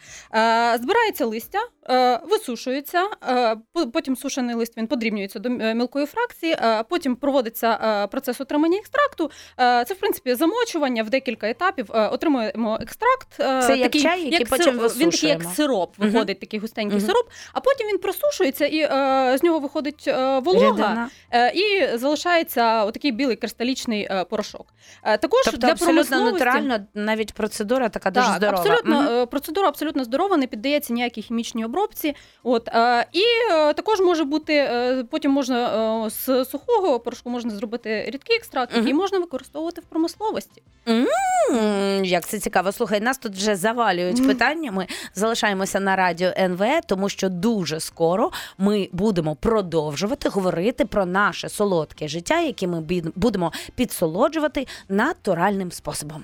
Збирається 0.75 1.25
листя, 1.25 1.59
е, 1.89 2.19
висушується, 2.29 3.07
е, 3.29 3.57
потім 3.93 4.15
сушений 4.15 4.55
лист 4.55 4.77
він 4.77 4.87
подрібнюється 4.87 5.39
до 5.39 5.49
е, 5.49 5.73
мілкої 5.73 6.05
фракції, 6.05 6.57
потім 6.89 7.15
проводиться 7.15 8.07
процес 8.11 8.41
отримання 8.41 8.77
екстракту. 8.77 9.31
Це, 9.57 9.93
в 9.93 9.97
принципі, 9.99 10.35
замочування 10.35 11.03
в 11.03 11.09
декілька 11.09 11.49
етапів. 11.49 11.85
Отримуємо 11.89 12.77
екстракт. 12.81 13.27
Це 13.37 13.77
як 13.77 13.81
такий, 13.81 14.01
чай, 14.01 14.21
який 14.21 14.39
як 14.39 14.49
потім 14.49 14.79
сироп. 14.79 14.97
Він 14.97 15.09
такий, 15.09 15.29
як 15.29 15.43
сироп, 15.43 15.97
виходить 15.97 16.39
такий 16.39 16.59
густенький 16.59 17.01
сироп, 17.01 17.29
а 17.53 17.59
потім 17.59 17.87
він 17.87 17.97
просушується 17.97 18.65
і 18.65 18.85
з 19.37 19.43
нього 19.43 19.59
виходить 19.59 20.07
волога. 20.41 20.71
Рідина. 20.71 21.09
І 21.53 21.97
залишається 21.97 22.83
отакий 22.83 23.11
білий 23.11 23.35
кристалічний 23.35 24.09
порошок. 24.29 24.73
Також 25.03 25.41
Тобто 25.45 25.57
для 25.57 25.71
абсолютно 25.71 26.03
промисловості... 26.03 26.45
натурально, 26.45 26.85
навіть 26.93 27.33
процедура 27.33 27.89
така 27.89 28.11
дуже 28.11 28.27
Так, 28.27 28.37
здорова. 28.37 28.59
абсолютно 28.59 29.21
е, 29.21 29.25
процедура 29.25 29.67
абсолютно 29.67 30.03
здорова, 30.03 30.37
не 30.37 30.47
піддається 30.57 30.93
ніякій 30.93 31.21
хімічній 31.21 31.65
обробці. 31.65 32.15
От 32.43 32.67
е, 32.67 33.05
і 33.13 33.23
е, 33.51 33.73
також 33.73 33.99
може 33.99 34.23
бути 34.23 34.53
е, 34.53 35.03
потім 35.09 35.31
можна 35.31 36.09
з 36.09 36.45
сухого 36.45 36.99
порошку 36.99 37.29
можна 37.29 37.51
зробити 37.51 38.05
рідкий 38.07 38.35
екстракт, 38.35 38.75
який 38.75 38.93
Мгм. 38.93 39.01
можна 39.01 39.19
використовувати 39.19 39.81
в 39.81 39.83
промисловості. 39.83 40.61
М, 40.87 42.05
Як 42.05 42.25
це 42.27 42.39
цікаво. 42.39 42.71
Слухай, 42.71 43.01
нас 43.01 43.17
тут 43.17 43.33
вже 43.35 43.55
завалюють 43.55 44.17
Мгм. 44.19 44.27
питаннями. 44.27 44.87
Залишаємося 45.15 45.79
на 45.79 45.95
радіо 45.95 46.31
НВ, 46.37 46.63
тому 46.87 47.09
що 47.09 47.29
дуже 47.29 47.79
скоро 47.79 48.31
ми 48.57 48.89
будемо 48.91 49.35
продовжувати 49.35 50.29
говорити 50.29 50.85
про 50.85 51.05
наше 51.05 51.49
солодке 51.49 52.07
життя, 52.07 52.39
яке 52.41 52.67
ми 52.67 52.81
будемо 53.15 53.51
підсолоджувати 53.75 54.67
натуральним 54.89 55.71
способом. 55.71 56.23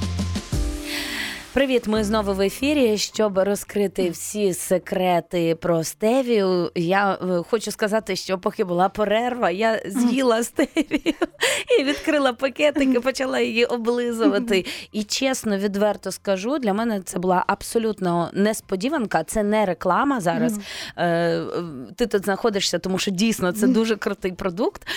Привіт, 1.53 1.87
ми 1.87 2.03
знову 2.03 2.33
в 2.33 2.41
ефірі. 2.41 2.97
Щоб 2.97 3.37
розкрити 3.37 4.09
всі 4.09 4.53
секрети 4.53 5.55
про 5.55 5.83
стевію. 5.83 6.71
Я 6.75 7.13
е, 7.13 7.43
хочу 7.49 7.71
сказати, 7.71 8.15
що 8.15 8.37
поки 8.37 8.63
була 8.63 8.89
перерва, 8.89 9.49
я 9.49 9.81
з'їла 9.85 10.43
стевію 10.43 11.13
і 11.79 11.83
відкрила 11.83 12.33
пакетик 12.33 12.95
і 12.95 12.99
почала 12.99 13.39
її 13.39 13.65
облизувати. 13.65 14.65
І 14.91 15.03
чесно, 15.03 15.57
відверто 15.57 16.11
скажу, 16.11 16.57
для 16.57 16.73
мене 16.73 17.01
це 17.01 17.19
була 17.19 17.43
абсолютно 17.47 18.29
несподіванка. 18.33 19.23
Це 19.23 19.43
не 19.43 19.65
реклама 19.65 20.19
зараз. 20.19 20.59
Е, 20.95 21.07
е, 21.07 21.45
Ти 21.95 22.07
тут 22.07 22.23
знаходишся, 22.23 22.79
тому 22.79 22.97
що 22.97 23.11
дійсно 23.11 23.51
це 23.51 23.67
дуже 23.67 23.95
крутий 23.95 24.31
продукт. 24.31 24.87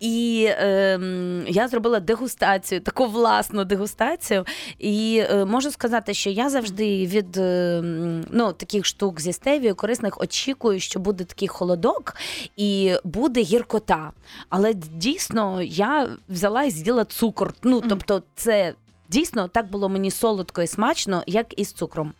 І 0.00 0.46
е, 0.48 1.00
я 1.48 1.68
зробила 1.68 2.00
дегустацію, 2.00 2.80
таку 2.80 3.06
власну 3.06 3.64
дегустацію. 3.64 4.44
І 4.78 5.22
можу 5.46 5.70
сказати, 5.70 5.87
що 6.14 6.30
я 6.30 6.50
завжди 6.50 7.06
від 7.06 7.36
е, 7.36 7.80
ну, 8.30 8.52
таких 8.52 8.84
штук 8.84 9.20
зі 9.20 9.32
стевією 9.32 9.74
корисних 9.74 10.20
очікую, 10.20 10.80
що 10.80 11.00
буде 11.00 11.24
такий 11.24 11.48
холодок 11.48 12.14
і 12.56 12.94
буде 13.04 13.42
гіркота. 13.42 14.12
Але 14.48 14.74
дійсно 14.74 15.62
я 15.62 16.08
взяла 16.28 16.64
і 16.64 16.70
з'їла 16.70 17.04
цукор. 17.04 17.54
Ну, 17.62 17.80
тобто, 17.88 18.22
це. 18.34 18.74
Дійсно, 19.08 19.48
так 19.48 19.70
було 19.70 19.88
мені 19.88 20.10
солодко 20.10 20.62
і 20.62 20.66
смачно, 20.66 21.22
як 21.26 21.60
і 21.60 21.64
з 21.64 21.72
цукром. 21.72 22.12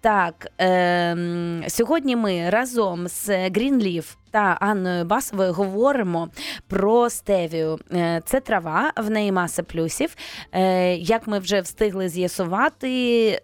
Так, 0.00 0.48
е, 0.60 1.64
сьогодні 1.68 2.16
ми 2.16 2.50
разом 2.50 3.08
з 3.08 3.28
Greenleaf 3.28 4.16
та 4.30 4.56
Анною 4.60 5.04
Басовою 5.04 5.52
говоримо 5.52 6.28
про 6.66 7.10
стевію. 7.10 7.78
Е, 7.92 8.22
Це 8.24 8.40
трава, 8.40 8.92
в 8.96 9.10
неї 9.10 9.32
маса 9.32 9.62
плюсів. 9.62 10.16
Е, 10.52 10.94
Як 10.94 11.26
ми 11.26 11.38
вже 11.38 11.60
встигли 11.60 12.08
з'ясувати, 12.08 12.90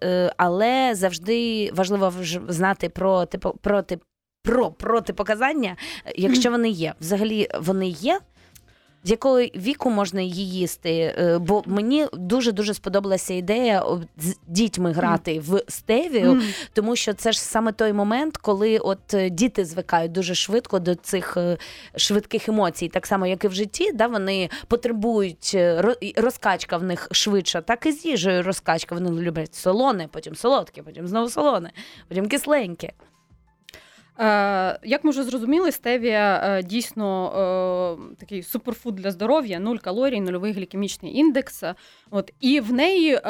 е, 0.02 0.32
але 0.36 0.94
завжди 0.94 1.70
важливо 1.74 2.12
знати 2.48 2.88
про 2.88 3.26
типу 3.26 3.58
проти. 3.62 3.98
Про 4.46 4.70
протипоказання, 4.70 5.76
якщо 6.16 6.50
вони 6.50 6.68
є. 6.68 6.94
Взагалі 7.00 7.48
вони 7.60 7.88
є. 7.88 8.20
З 9.04 9.10
якого 9.10 9.40
віку 9.40 9.90
можна 9.90 10.20
її 10.20 10.50
їсти? 10.50 11.14
Е, 11.18 11.38
Бо 11.38 11.62
мені 11.66 12.06
дуже 12.12 12.52
дуже 12.52 12.74
сподобалася 12.74 13.34
ідея 13.34 13.84
з 14.18 14.36
дітьми 14.46 14.92
грати 14.92 15.40
в 15.40 15.62
стевію, 15.68 16.42
тому 16.72 16.96
що 16.96 17.14
це 17.14 17.32
ж 17.32 17.40
саме 17.40 17.72
той 17.72 17.92
момент, 17.92 18.36
коли 18.36 18.78
от 18.78 19.14
е, 19.14 19.30
діти 19.30 19.64
звикають 19.64 20.12
дуже 20.12 20.34
швидко 20.34 20.78
до 20.78 20.94
цих 20.94 21.36
е, 21.36 21.58
швидких 21.96 22.48
емоцій, 22.48 22.88
так 22.88 23.06
само 23.06 23.26
як 23.26 23.44
і 23.44 23.48
в 23.48 23.52
житті, 23.52 23.92
да, 23.92 24.06
вони 24.06 24.50
потребують 24.68 25.56
розкачка 26.16 26.76
в 26.76 26.82
них 26.82 27.08
швидша, 27.12 27.60
так 27.60 27.86
і 27.86 27.92
з 27.92 28.04
їжею 28.04 28.42
розкачка. 28.42 28.94
Вони 28.94 29.22
люблять 29.22 29.54
солоне, 29.54 30.08
потім 30.12 30.34
солодке, 30.34 30.82
потім 30.82 31.08
знову 31.08 31.28
солоне, 31.28 31.70
потім 32.08 32.28
кисленьке. 32.28 32.92
Е, 34.18 34.78
Як 34.82 35.04
ми 35.04 35.10
вже 35.10 35.22
зрозуміли, 35.22 35.72
стевія 35.72 36.40
е, 36.44 36.62
дійсно 36.62 37.32
е, 38.10 38.16
такий 38.20 38.42
суперфуд 38.42 38.94
для 38.94 39.10
здоров'я, 39.10 39.58
нуль 39.58 39.76
калорій, 39.76 40.20
нульовий 40.20 40.52
глікемічний 40.52 41.16
індекс. 41.16 41.62
От 42.10 42.32
і 42.40 42.60
в 42.60 42.72
неї 42.72 43.20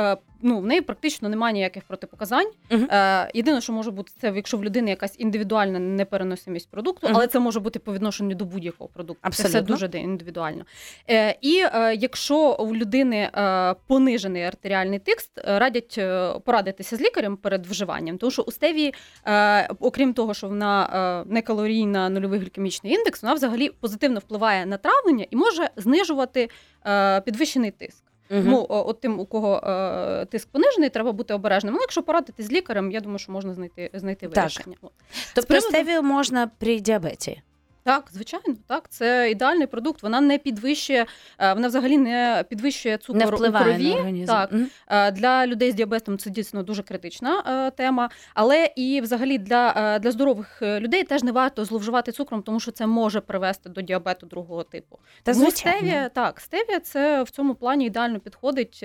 ну 0.45 0.61
в 0.61 0.67
неї 0.67 0.81
практично 0.81 1.29
немає 1.29 1.53
ніяких 1.55 1.85
протипоказань. 1.85 2.47
Мгм. 2.71 2.89
Е, 2.91 3.31
Єдине, 3.35 3.61
що 3.61 3.73
може 3.73 3.91
бути, 3.91 4.13
це 4.21 4.33
якщо 4.37 4.57
в 4.57 4.65
людини 4.65 4.91
якась 4.91 5.15
індивідуальна 5.19 5.79
непереносимість 5.79 6.71
продукту, 6.71 7.07
Мгм. 7.07 7.17
але 7.17 7.27
це 7.27 7.39
може 7.39 7.61
бути 7.61 7.79
по 7.79 7.95
відношенню 7.95 8.35
до 8.35 8.45
будь-якого 8.45 8.89
продукту. 8.89 9.31
Це 9.31 9.49
все 9.49 9.61
дуже 9.61 9.87
індивідуально. 9.87 10.65
Е, 11.11 11.39
І 11.41 11.65
е, 11.75 11.95
якщо 11.95 12.53
у 12.53 12.75
людини 12.77 13.31
е, 13.35 13.75
понижений 13.87 14.43
артеріальний 14.43 14.99
тиск, 14.99 15.31
е, 15.39 15.59
радять 15.59 15.95
е, 15.99 16.33
порадитися 16.45 16.97
з 16.97 17.01
лікарем 17.01 17.37
перед 17.37 17.67
вживанням, 17.67 18.19
тому 18.19 18.31
що 18.31 18.43
у 18.43 18.53
стевії, 18.53 18.95
е, 19.27 19.69
окрім 19.81 20.15
того, 20.15 20.35
що 20.35 20.49
вона 20.49 21.25
е, 21.27 21.33
некалорійна 21.33 22.09
нульовий 22.09 22.41
глікемічний 22.41 22.93
індекс, 22.93 23.23
вона 23.23 23.35
взагалі 23.35 23.69
позитивно 23.69 24.21
впливає 24.21 24.67
на 24.67 24.77
травлення 24.77 25.27
і 25.31 25.37
може 25.37 25.71
знижувати 25.77 26.49
е, 26.87 27.21
підвищений 27.21 27.71
тиск. 27.71 28.05
Мгм. 28.31 28.51
Ну, 28.51 28.67
от 28.69 29.01
тим, 29.01 29.21
у 29.21 29.27
кого 29.27 29.57
е, 29.57 30.25
тиск 30.25 30.49
понижений, 30.49 30.89
треба 30.91 31.13
бути 31.13 31.35
обережним. 31.35 31.75
Ну, 31.75 31.81
якщо 31.81 32.03
порадитись 32.03 32.47
з 32.47 32.53
лікарем, 32.53 32.91
я 32.91 33.01
думаю, 33.01 33.19
що 33.19 33.33
можна 33.33 33.55
знайти 33.55 33.91
знайти 33.95 34.29
вирішення. 34.29 34.77
Так. 34.83 34.91
Тобто 35.35 35.55
приводу- 35.55 35.69
стевію 35.69 36.03
можна 36.03 36.51
при 36.59 36.81
діабеті. 36.81 37.43
Так, 37.85 38.09
звичайно, 38.13 38.57
так. 38.67 38.89
Це 38.89 39.31
ідеальний 39.31 39.67
продукт. 39.67 40.03
Вона 40.03 40.21
не 40.21 40.39
підвищує, 40.39 41.07
е, 41.39 41.55
вона 41.55 41.69
взагалі 41.69 41.99
не 41.99 42.45
підвищує 42.49 42.97
цукор 42.99 43.17
Не 43.17 43.27
у 43.27 43.29
впливає 43.35 43.65
крові. 43.65 43.89
на 43.91 43.97
організм. 43.97 44.27
Так. 44.27 44.51
Е, 44.89 45.11
Для 45.11 45.47
людей 45.47 45.71
з 45.71 45.75
діабетом 45.75 46.19
це 46.19 46.31
дійсно 46.31 46.63
дуже 46.63 46.83
критична 46.83 47.43
е, 47.67 47.71
тема. 47.71 48.11
Але 48.35 48.71
і 48.77 49.01
взагалі 49.01 49.39
для, 49.39 49.99
для 50.03 50.11
здорових 50.11 50.63
людей 50.63 51.05
теж 51.05 51.23
не 51.23 51.33
варто 51.33 51.65
зловживати 51.65 52.13
цукром, 52.13 52.43
тому 52.43 52.61
що 52.61 52.71
це 52.71 52.87
може 52.87 53.21
привести 53.21 53.69
до 53.69 53.81
діабету 53.81 54.27
другого 54.27 54.63
типу. 54.63 54.99
Та 55.23 55.33
Тому 55.33 55.45
звичайно. 55.45 55.79
стевія, 55.79 56.09
так, 56.09 56.41
стевія 56.41 56.81
це 56.81 57.23
в 57.23 57.31
цьому 57.31 57.55
плані 57.55 57.87
ідеально 57.87 58.21
підходить. 58.21 58.85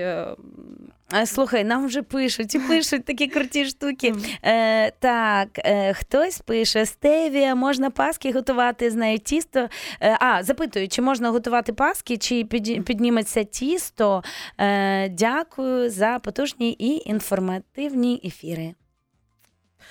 А, 1.11 1.25
Слухай, 1.25 1.63
нам 1.63 1.85
вже 1.85 2.01
пишуть 2.01 2.55
і 2.55 2.59
пишуть 2.59 3.05
такі 3.05 3.27
круті 3.27 3.65
штуки. 3.65 4.13
Е, 4.43 4.91
так, 4.91 5.47
е, 5.57 5.93
хтось 5.93 6.39
пише: 6.39 6.85
стевія, 6.85 7.55
можна 7.55 7.89
паски 7.89 8.31
готувати 8.31 8.91
з 8.91 8.95
нею 8.95 9.19
тісто. 9.19 9.69
Е, 10.01 10.17
а, 10.19 10.43
запитую, 10.43 10.87
чи 10.87 11.01
можна 11.01 11.29
готувати 11.29 11.73
паски, 11.73 12.17
чи 12.17 12.45
під, 12.45 12.85
підніметься 12.85 13.43
тісто. 13.43 14.23
Е, 14.57 15.09
дякую 15.09 15.89
за 15.89 16.19
потужні 16.19 16.71
і 16.71 17.09
інформативні 17.09 18.21
ефіри. 18.25 18.73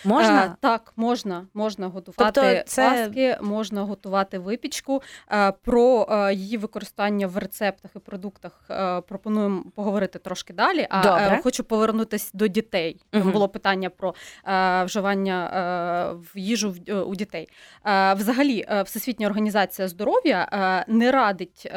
Можна? 0.05 0.45
Е, 0.45 0.55
так, 0.61 0.93
можна, 0.97 1.47
можна 1.55 1.87
готувати 1.88 2.40
Тобто 2.40 2.62
це- 2.71 2.90
паски, 2.90 3.38
можна 3.43 3.83
готувати 3.83 4.38
випічку. 4.38 5.02
Е, 5.33 5.52
Про 5.52 6.07
е, 6.11 6.35
її 6.35 6.57
використання 6.57 7.26
в 7.26 7.37
рецептах 7.37 7.90
і 7.97 7.99
продуктах 7.99 8.61
пропонуємо 9.09 9.64
поговорити 9.75 10.19
трошки 10.19 10.52
далі. 10.52 10.87
А 10.90 11.02
Добре. 11.02 11.40
хочу 11.43 11.64
повернутися 11.64 12.31
до 12.35 12.47
дітей. 12.49 13.00
Там 13.11 13.23
Мгм. 13.23 13.31
було 13.33 13.49
питання 13.49 13.90
про 13.90 14.14
вживання 14.85 15.50
в 16.35 16.38
їжу 16.38 16.71
в- 16.87 17.02
у 17.02 17.14
дітей. 17.14 17.49
Взагалі, 18.17 18.67
Всесвітня 18.85 19.26
організація 19.26 19.88
здоров'я 19.88 20.85
не 20.88 21.12
радить 21.12 21.73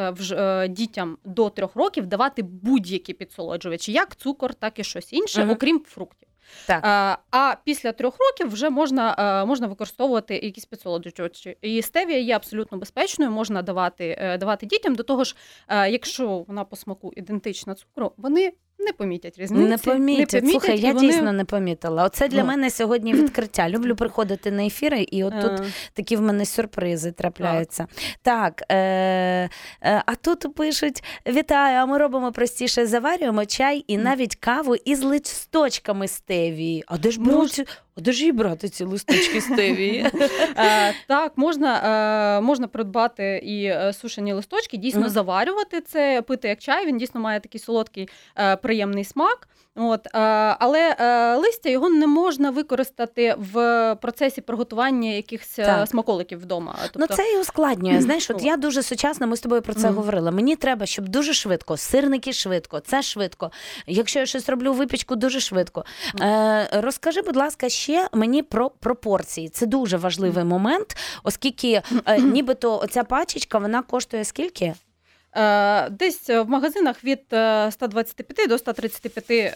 дітям 0.70 1.18
до 1.24 1.50
трьох 1.50 1.76
років 1.76 2.06
давати 2.08 2.42
будь-які 2.44 3.14
підсолоджувачі, 3.14 3.92
як 3.92 4.16
цукор, 4.16 4.54
так 4.54 4.80
і 4.80 4.84
щось 4.84 5.14
інше, 5.14 5.42
Мгм. 5.42 5.50
окрім 5.52 5.80
фруктів. 5.88 6.28
Так. 6.68 6.80
А, 6.84 7.18
а 7.32 7.56
після 7.64 7.92
трьох 7.92 8.18
років 8.20 8.54
вже 8.54 8.70
можна, 8.70 9.16
е, 9.44 9.46
можна 9.46 9.68
використовувати 9.68 10.36
якісь 10.36 10.66
підсолоджувачі. 10.66 11.58
І 11.62 11.82
стевія 11.82 12.20
є 12.20 12.36
абсолютно 12.36 12.78
безпечною, 12.78 13.32
можна 13.32 13.62
давати, 13.62 14.16
е, 14.20 14.38
давати 14.38 14.66
дітям. 14.66 14.96
До 14.96 15.04
того 15.04 15.24
ж, 15.24 15.36
е, 15.68 15.90
якщо 15.90 16.46
вона 16.48 16.64
по 16.64 16.76
смаку 16.76 17.14
ідентична 17.16 17.76
цукру, 17.76 18.12
вони 18.18 18.54
не 18.86 18.94
помітять 18.94 19.38
різниці. 19.40 19.70
Не 19.70 19.78
помітять. 19.78 20.50
Слухай, 20.50 20.78
і 20.78 20.82
я 20.82 20.94
вони... 20.94 21.08
дійсно 21.08 21.32
не 21.32 21.46
помітила. 21.46 22.06
Оце 22.06 22.28
для 22.28 22.42
Ну. 22.42 22.46
мене 22.48 22.70
сьогодні 22.70 23.14
відкриття. 23.14 23.70
Люблю 23.70 23.96
приходити 23.96 24.52
на 24.52 24.66
ефіри, 24.66 25.02
і 25.02 25.24
от 25.24 25.42
тут 25.42 25.52
Е, 25.52 25.66
такі 25.94 26.16
в 26.16 26.22
мене 26.22 26.46
сюрпризи 26.46 27.12
трапляються. 27.12 27.88
Так, 28.22 28.64
е, 28.70 28.76
е, 28.76 29.50
а 30.06 30.16
тут 30.16 30.56
пишуть: 30.56 31.04
вітаю, 31.28 31.80
а 31.80 31.86
ми 31.86 31.98
робимо 31.98 32.32
простіше, 32.32 32.86
заварюємо 32.86 33.46
чай 33.46 33.84
і 33.88 33.98
навіть 33.98 34.36
каву 34.36 34.76
із 34.76 35.04
листочками 35.04 36.08
стевії. 36.08 36.84
А 36.88 36.98
де 36.98 37.12
ж 37.12 37.20
беруть? 37.22 37.56
брати? 37.58 37.72
А 37.98 38.02
де 38.02 38.12
ж 38.12 38.24
їй 38.24 38.32
брати 38.32 38.70
ці 38.70 38.84
листочки 38.84 39.42
стевії? 39.42 40.06
Так, 41.08 41.34
можна, 41.36 42.42
можна 42.44 42.68
придбати 42.68 43.42
і 43.44 43.64
е, 43.66 43.94
сушені 43.94 44.34
листочки, 44.34 44.78
дійсно 44.78 45.10
заварювати 45.10 45.82
це, 45.82 46.22
пити 46.22 46.48
як 46.48 46.60
чай. 46.60 46.86
Він 46.86 46.98
дійсно 46.98 47.22
має 47.22 47.40
такий 47.40 47.62
солодкий, 47.62 48.10
е, 48.38 48.56
приємний 48.56 49.04
смак. 49.04 49.48
От, 49.76 50.08
е, 50.08 50.10
але 50.60 50.96
е, 51.00 51.36
листя 51.36 51.70
його 51.70 51.90
не 51.90 52.08
можна 52.08 52.52
використати 52.52 53.36
в 53.38 53.96
процесі 54.02 54.42
приготування 54.42 55.10
якихось 55.10 55.60
е, 55.60 55.66
Так. 55.66 55.88
смаколиків 55.90 56.40
вдома. 56.40 56.76
Ну 56.82 56.90
Тобто, 56.94 57.16
це 57.16 57.34
і 57.34 57.38
ускладнює. 57.38 58.02
Знаєш, 58.02 58.30
от 58.30 58.44
я 58.44 58.58
дуже 58.58 58.84
сучасна, 58.84 59.28
ми 59.28 59.38
з 59.38 59.42
тобою 59.42 59.62
про 59.62 59.74
це 59.74 59.88
Мгм. 59.88 59.96
говорили. 59.96 60.32
Мені 60.32 60.56
треба, 60.56 60.86
щоб 60.86 61.08
дуже 61.08 61.34
швидко, 61.34 61.78
сирники 61.78 62.34
швидко, 62.34 62.80
це 62.80 63.02
швидко. 63.02 63.52
Якщо 63.88 64.20
я 64.20 64.26
щось 64.26 64.50
роблю 64.50 64.74
випічку, 64.74 65.16
дуже 65.16 65.40
швидко. 65.40 65.86
Е, 66.22 66.68
розкажи, 66.72 67.22
будь 67.22 67.36
ласка, 67.36 67.70
ще 67.70 68.08
мені 68.14 68.44
про 68.44 68.70
пропорції. 68.70 69.50
Це 69.50 69.66
дуже 69.66 69.98
важливий 69.98 70.44
момент, 70.44 70.98
оскільки 71.24 71.82
е, 72.06 72.20
нібито 72.20 72.80
оця 72.80 73.04
пачечка 73.04 73.58
вона 73.58 73.82
коштує 73.82 74.24
скільки? 74.26 74.74
Е, 75.36 75.90
десь 75.90 76.30
в 76.30 76.46
магазинах 76.46 77.04
від 77.04 77.34
е, 77.34 77.72
125 77.72 78.50
до 78.50 78.58
135 78.58 79.32
е, 79.32 79.54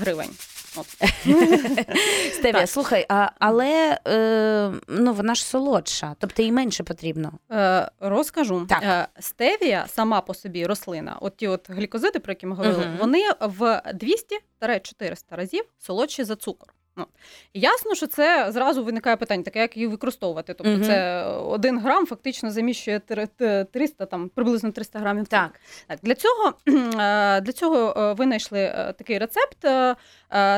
гривень. 0.00 0.30
Стевія, 2.32 2.66
слухай, 2.66 3.06
а, 3.08 3.28
але 3.38 3.98
е, 4.08 4.72
ну, 4.88 5.12
вона 5.12 5.34
ж 5.34 5.44
солодша, 5.44 6.14
тобто 6.18 6.42
їй 6.42 6.52
менше 6.52 6.82
потрібно. 6.84 7.32
Е, 7.52 7.90
розкажу. 8.00 8.66
Так. 8.68 8.82
Е, 8.82 9.08
стевія 9.20 9.86
сама 9.88 10.20
по 10.20 10.34
собі 10.34 10.66
рослина, 10.66 11.16
от 11.20 11.36
ті 11.36 11.48
от 11.48 11.70
глікозиди, 11.70 12.18
про 12.18 12.32
які 12.32 12.46
ми 12.46 12.56
говорили, 12.56 12.86
Мгм. 12.86 12.96
вони 12.98 13.22
в 13.40 13.82
200-400 14.60 15.14
разів 15.30 15.64
солодші 15.78 16.24
за 16.24 16.36
цукор. 16.36 16.68
Ну, 16.98 17.06
ясно, 17.54 17.94
що 17.94 18.06
це 18.06 18.52
зразу 18.52 18.84
виникає 18.84 19.16
питання, 19.16 19.42
таке, 19.42 19.58
як 19.60 19.76
її 19.76 19.86
використовувати. 19.86 20.54
Тобто 20.54 20.72
Мгм. 20.72 20.84
це 20.84 21.24
один 21.26 21.78
грам 21.78 22.06
фактично 22.06 22.50
заміщує 22.50 23.00
три- 23.00 23.64
300, 23.72 24.06
там, 24.06 24.28
приблизно 24.28 24.72
300 24.72 24.98
грамів. 24.98 25.26
Так. 25.26 25.60
Так, 25.86 25.98
для 26.02 26.14
цього, 26.14 26.52
е, 26.68 27.40
для 27.40 27.52
цього 27.52 27.94
е, 27.96 28.12
винайшли 28.12 28.58
е, 28.60 28.94
такий 28.98 29.18
рецепт: 29.18 29.56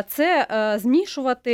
це 0.08 0.46
змішувати 0.80 1.50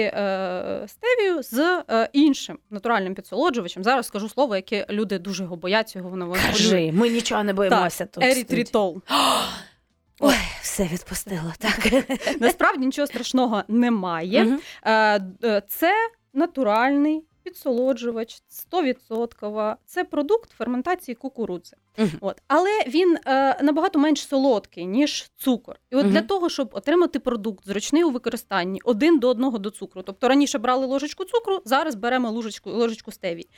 стевію 0.87 1.43
з 1.43 1.83
іншим 2.13 2.59
натуральним 2.71 3.15
підсолоджувачем. 3.15 3.85
Зараз 3.85 4.07
скажу 4.07 4.29
слово, 4.29 4.57
яке 4.57 4.87
люди 4.91 5.19
дуже 5.19 5.43
його 5.43 5.57
бояться, 5.57 5.99
його 5.99 6.11
воно. 6.11 6.35
Кажи, 6.47 6.93
ми 6.93 7.09
нічого 7.09 7.45
не 7.45 7.53
боїмося 7.53 8.05
тут. 8.05 8.11
в 8.11 8.27
студії. 8.27 8.33
Ерітритол. 8.33 9.03
Ой, 10.21 10.35
все 10.75 10.85
відпустила. 10.85 11.55
Так. 11.59 11.93
Насправді 12.41 12.87
нічого 12.87 13.07
страшного 13.07 13.63
немає. 13.69 14.59
Е, 14.85 15.19
д- 15.19 15.63
Це 15.69 15.93
натуральний 16.33 17.25
підсолоджувач, 17.45 18.43
100%. 18.73 19.77
Це 19.85 20.05
продукт 20.05 20.51
ферментації 20.51 21.15
кукурудзи. 21.15 21.77
Мгм. 21.99 22.11
От. 22.21 22.43
Але 22.49 22.71
він 22.89 23.17
е, 23.27 23.63
набагато 23.63 23.99
менш 23.99 24.27
солодкий, 24.29 24.87
ніж 24.87 25.31
цукор. 25.37 25.77
І 25.91 25.97
от 25.97 26.03
Мгм. 26.05 26.13
для 26.13 26.23
того, 26.23 26.49
щоб 26.49 26.69
отримати 26.73 27.19
продукт 27.19 27.67
зручний 27.67 28.05
у 28.05 28.11
використанні 28.11 28.81
один 28.85 29.19
до 29.19 29.29
одного 29.29 29.59
до 29.59 29.71
цукру. 29.71 30.03
Тобто 30.03 30.29
раніше 30.29 30.59
брали 30.59 30.87
ложечку 30.87 31.25
цукру, 31.25 31.61
зараз 31.65 31.95
беремо 31.95 32.31
ложечку, 32.31 32.71
ложечку 32.71 33.13
стевії. 33.13 33.49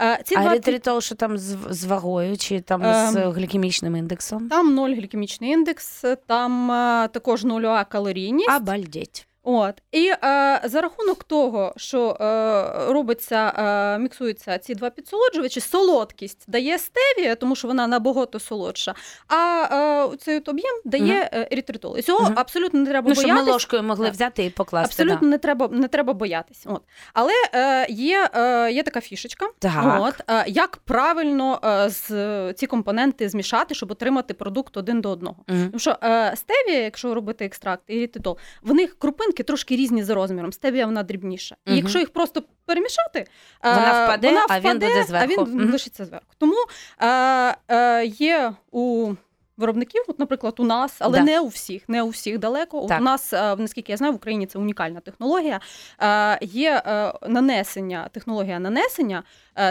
Е, 0.00 0.20
ці 0.24 0.34
А 0.36 0.40
два 0.40 0.50
еритритол, 0.50 1.00
що 1.00 1.14
там 1.14 1.38
з, 1.38 1.56
з 1.70 1.84
вагою, 1.84 2.36
чи 2.36 2.60
там 2.60 2.82
Ем, 2.84 3.12
з 3.12 3.16
глікемічним 3.16 3.96
індексом? 3.96 4.48
там 4.48 4.74
ноль 4.74 4.94
глікемічний 4.94 5.50
індекс, 5.50 6.04
там 6.26 6.70
е, 6.70 7.08
також 7.08 7.44
нульова 7.44 7.84
калорійність. 7.84 8.50
Обалдеть. 8.56 9.26
От 9.48 9.82
і 9.92 10.08
е, 10.08 10.60
за 10.64 10.80
рахунок 10.80 11.24
того, 11.24 11.72
що 11.76 12.16
е, 12.20 12.92
робиться, 12.92 13.52
е, 13.58 13.98
міксуються 13.98 14.58
ці 14.58 14.74
два 14.74 14.90
підсолоджувачі, 14.90 15.60
солодкість 15.60 16.44
дає 16.48 16.78
стевія, 16.78 17.34
тому 17.34 17.56
що 17.56 17.68
вона 17.68 17.86
набагато 17.86 18.40
солодша. 18.40 18.94
А 19.28 19.68
е, 20.12 20.16
цей 20.16 20.36
от 20.36 20.48
об'єм 20.48 20.80
дає 20.84 21.30
е, 21.32 21.48
ерітритол. 21.52 21.98
І 21.98 22.02
цього 22.02 22.24
Мгм. 22.24 22.32
абсолютно 22.36 22.80
не 22.80 22.86
треба 22.90 23.08
Ну, 23.08 23.14
щоб 23.14 23.30
ми 23.30 23.42
ложкою 23.42 23.82
могли 23.82 24.06
Так. 24.06 24.14
взяти 24.14 24.44
і 24.44 24.50
покласти. 24.50 25.02
Абсолютно 25.02 25.28
не 25.28 25.38
треба 25.38 25.68
не 25.72 25.88
треба 25.88 26.12
боятись. 26.12 26.62
От. 26.66 26.82
Але 27.14 27.32
е, 27.54 27.86
є, 27.88 28.30
е, 28.34 28.72
є 28.72 28.82
така 28.82 29.00
фішечка, 29.00 29.46
Так. 29.58 29.96
От, 30.00 30.30
е, 30.30 30.44
як 30.46 30.76
правильно 30.76 31.60
е, 31.64 31.88
з, 31.88 32.52
ці 32.54 32.66
компоненти 32.66 33.28
змішати, 33.28 33.74
щоб 33.74 33.90
отримати 33.90 34.34
продукт 34.34 34.76
один 34.76 35.00
до 35.00 35.10
одного. 35.10 35.36
Мгм. 35.48 35.66
Тому 35.66 35.78
що 35.78 35.96
е, 36.02 36.36
стевія, 36.36 36.82
якщо 36.82 37.14
робити 37.14 37.44
екстракт 37.44 37.82
і 37.86 37.94
рітитол, 37.98 38.38
в 38.62 38.74
них 38.74 38.98
крупинки 38.98 39.35
частинки 39.36 39.42
трошки 39.42 39.76
різні 39.76 40.02
за 40.04 40.14
розміром. 40.14 40.52
Стевія 40.52 40.86
вона 40.86 41.02
дрібніша. 41.02 41.56
І 41.66 41.76
якщо 41.76 41.98
їх 41.98 42.10
просто 42.12 42.42
перемішати, 42.66 43.26
Вона 43.64 44.02
е, 44.02 44.04
впаде, 44.04 44.28
вона 44.28 44.46
а 44.48 44.60
він 44.60 44.72
буде 44.72 45.04
зверху. 45.04 45.24
А 45.24 45.44
він 45.44 45.54
Мгм. 45.54 45.72
лишиться 45.72 46.04
зверху. 46.04 46.26
Тому 46.38 46.56
е, 47.00 47.56
е, 47.68 48.04
є 48.06 48.52
у 48.70 49.14
виробників, 49.56 50.04
от, 50.08 50.18
наприклад, 50.18 50.54
у 50.58 50.64
нас, 50.64 50.96
але 50.98 51.18
Да. 51.18 51.24
не 51.24 51.40
у 51.40 51.46
всіх, 51.46 51.88
не 51.88 52.02
у 52.02 52.08
всіх 52.08 52.38
далеко. 52.38 52.86
Так. 52.88 53.00
У 53.00 53.04
нас, 53.04 53.32
е, 53.32 53.56
наскільки 53.56 53.92
я 53.92 53.96
знаю, 53.96 54.12
в 54.12 54.16
Україні 54.16 54.46
це 54.46 54.58
унікальна 54.58 55.00
технологія. 55.00 55.60
Е, 56.02 56.38
Є 56.46 56.82
е, 56.86 57.12
нанесення, 57.28 58.08
технологія 58.12 58.58
нанесення 58.58 59.22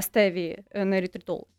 стеві 0.02 0.58
е. 0.76 1.08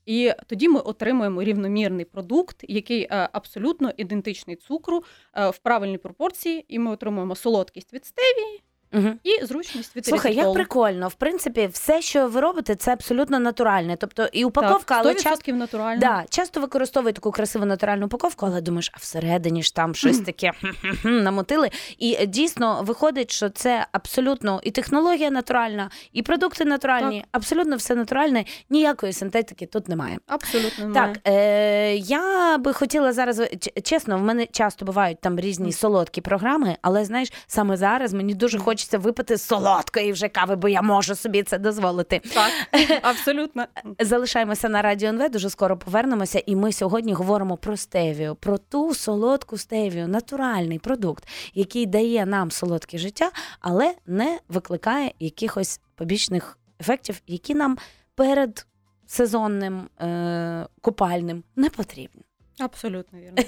І 0.06 0.32
тоді 0.46 0.68
ми 0.68 0.80
отримуємо 0.80 1.42
рівномірний 1.42 2.04
продукт, 2.04 2.64
який 2.68 3.08
абсолютно 3.10 3.92
ідентичний 3.96 4.56
цукру 4.56 5.04
в 5.34 5.58
правильній 5.58 5.98
пропорції, 5.98 6.64
і 6.68 6.78
ми 6.78 6.90
отримуємо 6.90 7.34
солодкість 7.34 7.92
від 7.92 8.06
стевії 8.06 8.62
Мгм. 8.92 9.18
і 9.24 9.44
зручність 9.44 9.96
від 9.96 10.06
Слухай, 10.06 10.34
як 10.34 10.52
прикольно. 10.52 11.08
В 11.08 11.14
принципі, 11.14 11.68
все, 11.72 12.02
що 12.02 12.28
ви 12.28 12.40
робите, 12.40 12.74
це 12.74 12.92
абсолютно 12.92 13.38
натуральне. 13.38 13.96
Тобто 13.96 14.28
і 14.32 14.44
упаковка, 14.44 15.02
так, 15.02 15.16
100% 15.16 15.22
часто. 15.22 15.52
натурально. 15.52 16.00
Да, 16.00 16.24
часто 16.30 16.60
використовують 16.60 17.16
таку 17.16 17.30
красиву 17.30 17.64
натуральну 17.64 18.06
упаковку, 18.06 18.46
але 18.46 18.60
думаєш, 18.60 18.90
а 18.94 18.96
всередині 19.00 19.62
ж 19.62 19.74
там 19.74 19.94
щось 19.94 20.18
таке 20.18 20.52
намотили. 21.04 21.70
І 21.98 22.16
е, 22.20 22.26
дійсно 22.26 22.82
виходить, 22.82 23.30
що 23.30 23.48
це 23.48 23.86
абсолютно 23.92 24.60
і 24.62 24.70
технологія 24.70 25.30
натуральна, 25.30 25.90
і 26.12 26.22
продукти 26.22 26.64
натуральні, 26.64 27.24
абсолютно 27.32 27.76
все 27.76 27.94
натуральне, 27.94 28.44
ніякої 28.70 29.12
синтетики 29.12 29.66
тут 29.66 29.88
немає. 29.88 30.18
Абсолютно 30.26 30.86
немає. 30.86 31.14
Так, 31.14 31.32
е, 31.32 31.96
я 31.96 32.58
би 32.58 32.72
хотіла 32.72 33.12
зараз 33.12 33.42
чесно, 33.82 34.18
в 34.18 34.22
мене 34.22 34.46
часто 34.46 34.84
бувають 34.84 35.20
там 35.20 35.40
різні 35.40 35.72
солодкі 35.72 36.20
програми, 36.20 36.76
але 36.82 37.04
знаєш, 37.04 37.32
саме 37.46 37.76
зараз 37.76 38.12
мені 38.12 38.34
дуже 38.34 38.58
хочеться 38.58 38.75
випити 38.98 39.38
солодкої 39.38 40.12
вже 40.12 40.28
кави, 40.28 40.56
бо 40.56 40.68
я 40.68 40.82
можу 40.82 41.14
собі 41.14 41.42
це 41.42 41.58
дозволити. 41.58 42.20
Так, 42.34 42.52
абсолютно. 43.02 43.66
Залишаємося 44.00 44.68
на 44.68 44.82
радіо 44.82 45.08
НВ, 45.08 45.30
дуже 45.30 45.50
скоро 45.50 45.76
повернемося, 45.76 46.42
і 46.46 46.56
ми 46.56 46.72
сьогодні 46.72 47.12
говоримо 47.12 47.56
про 47.56 47.76
стевію, 47.76 48.34
про 48.34 48.58
ту 48.58 48.94
солодку 48.94 49.58
стевію, 49.58 50.08
натуральний 50.08 50.78
продукт, 50.78 51.28
який 51.54 51.86
дає 51.86 52.26
нам 52.26 52.50
солодке 52.50 52.98
життя, 52.98 53.30
але 53.60 53.94
не 54.06 54.38
викликає 54.48 55.12
якихось 55.20 55.80
побічних 55.94 56.58
ефектів, 56.80 57.20
які 57.26 57.54
нам 57.54 57.78
перед 58.14 58.66
сезонним 59.06 59.88
е- 60.00 60.66
купальним 60.80 61.44
не 61.56 61.70
потрібні. 61.70 62.22
Абсолютно 62.58 63.18
вірно. 63.18 63.42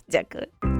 Дякую. 0.08 0.79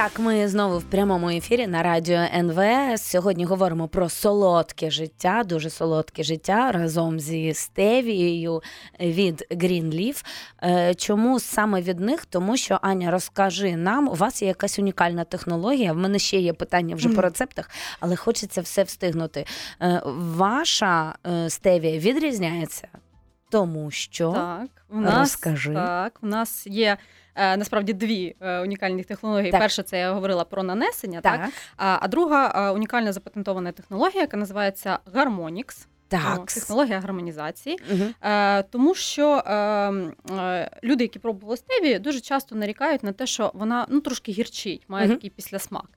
Так, 0.00 0.18
ми 0.18 0.48
знову 0.48 0.78
в 0.78 0.82
прямому 0.82 1.30
ефірі 1.30 1.66
на 1.66 1.82
радіо 1.82 2.18
НВ. 2.34 2.60
Сьогодні 2.98 3.44
говоримо 3.44 3.88
про 3.88 4.08
солодке 4.08 4.90
життя, 4.90 5.42
дуже 5.46 5.70
солодке 5.70 6.22
життя 6.22 6.72
разом 6.72 7.20
зі 7.20 7.54
стевією 7.54 8.62
від 9.00 9.46
Greenleaf. 9.50 10.24
Е, 10.62 10.94
Чому 10.94 11.40
саме 11.40 11.80
від 11.80 12.00
них? 12.00 12.26
Тому 12.26 12.56
що 12.56 12.78
Аня, 12.82 13.10
розкажи 13.10 13.76
нам, 13.76 14.08
у 14.08 14.14
вас 14.14 14.42
є 14.42 14.48
якась 14.48 14.78
унікальна 14.78 15.24
технологія. 15.24 15.92
В 15.92 15.96
мене 15.96 16.18
ще 16.18 16.40
є 16.40 16.52
питання 16.52 16.94
вже 16.94 17.08
по 17.08 17.20
рецептах, 17.20 17.70
але 18.00 18.16
хочеться 18.16 18.60
все 18.60 18.82
встигнути. 18.82 19.46
Е, 19.82 20.02
Ваша 20.16 21.14
е, 21.26 21.50
стевія 21.50 21.98
відрізняється, 21.98 22.88
тому 23.50 23.90
що 23.90 24.32
Так, 24.32 24.84
в 24.88 25.00
нас, 25.00 25.18
Розкажи. 25.18 25.74
Так, 25.74 26.18
в 26.22 26.26
нас 26.26 26.66
є 26.66 26.96
е, 27.34 27.56
насправді 27.56 27.92
дві 27.92 28.36
е, 28.40 28.60
унікальні 28.60 29.04
технології. 29.04 29.50
Так. 29.50 29.60
Перша 29.60 29.82
це 29.82 29.98
я 29.98 30.12
говорила 30.12 30.44
про 30.44 30.62
нанесення, 30.62 31.20
так, 31.20 31.40
так, 31.40 31.50
А, 31.76 31.98
а 32.00 32.08
друга 32.08 32.68
е, 32.68 32.70
унікальна 32.70 33.12
запатентована 33.12 33.72
технологія, 33.72 34.20
яка 34.20 34.36
називається 34.36 34.98
Гармонікс. 35.14 35.86
Так. 36.10 36.52
технологія 36.52 37.00
гармонізації. 37.00 37.78
Мгм. 37.90 38.14
Е, 38.22 38.62
тому 38.62 38.94
що 38.94 39.42
е, 39.46 39.54
е, 40.36 40.70
люди, 40.84 41.04
які 41.04 41.18
пробували 41.18 41.56
стеві, 41.56 41.98
дуже 41.98 42.20
часто 42.20 42.56
нарікають 42.56 43.02
на 43.02 43.12
те, 43.12 43.26
що 43.26 43.50
вона 43.54 43.86
ну 43.88 44.00
трошки 44.00 44.32
гірчить, 44.32 44.82
має 44.88 45.06
Мгм. 45.06 45.16
такий 45.16 45.30
післясмак. 45.30 45.88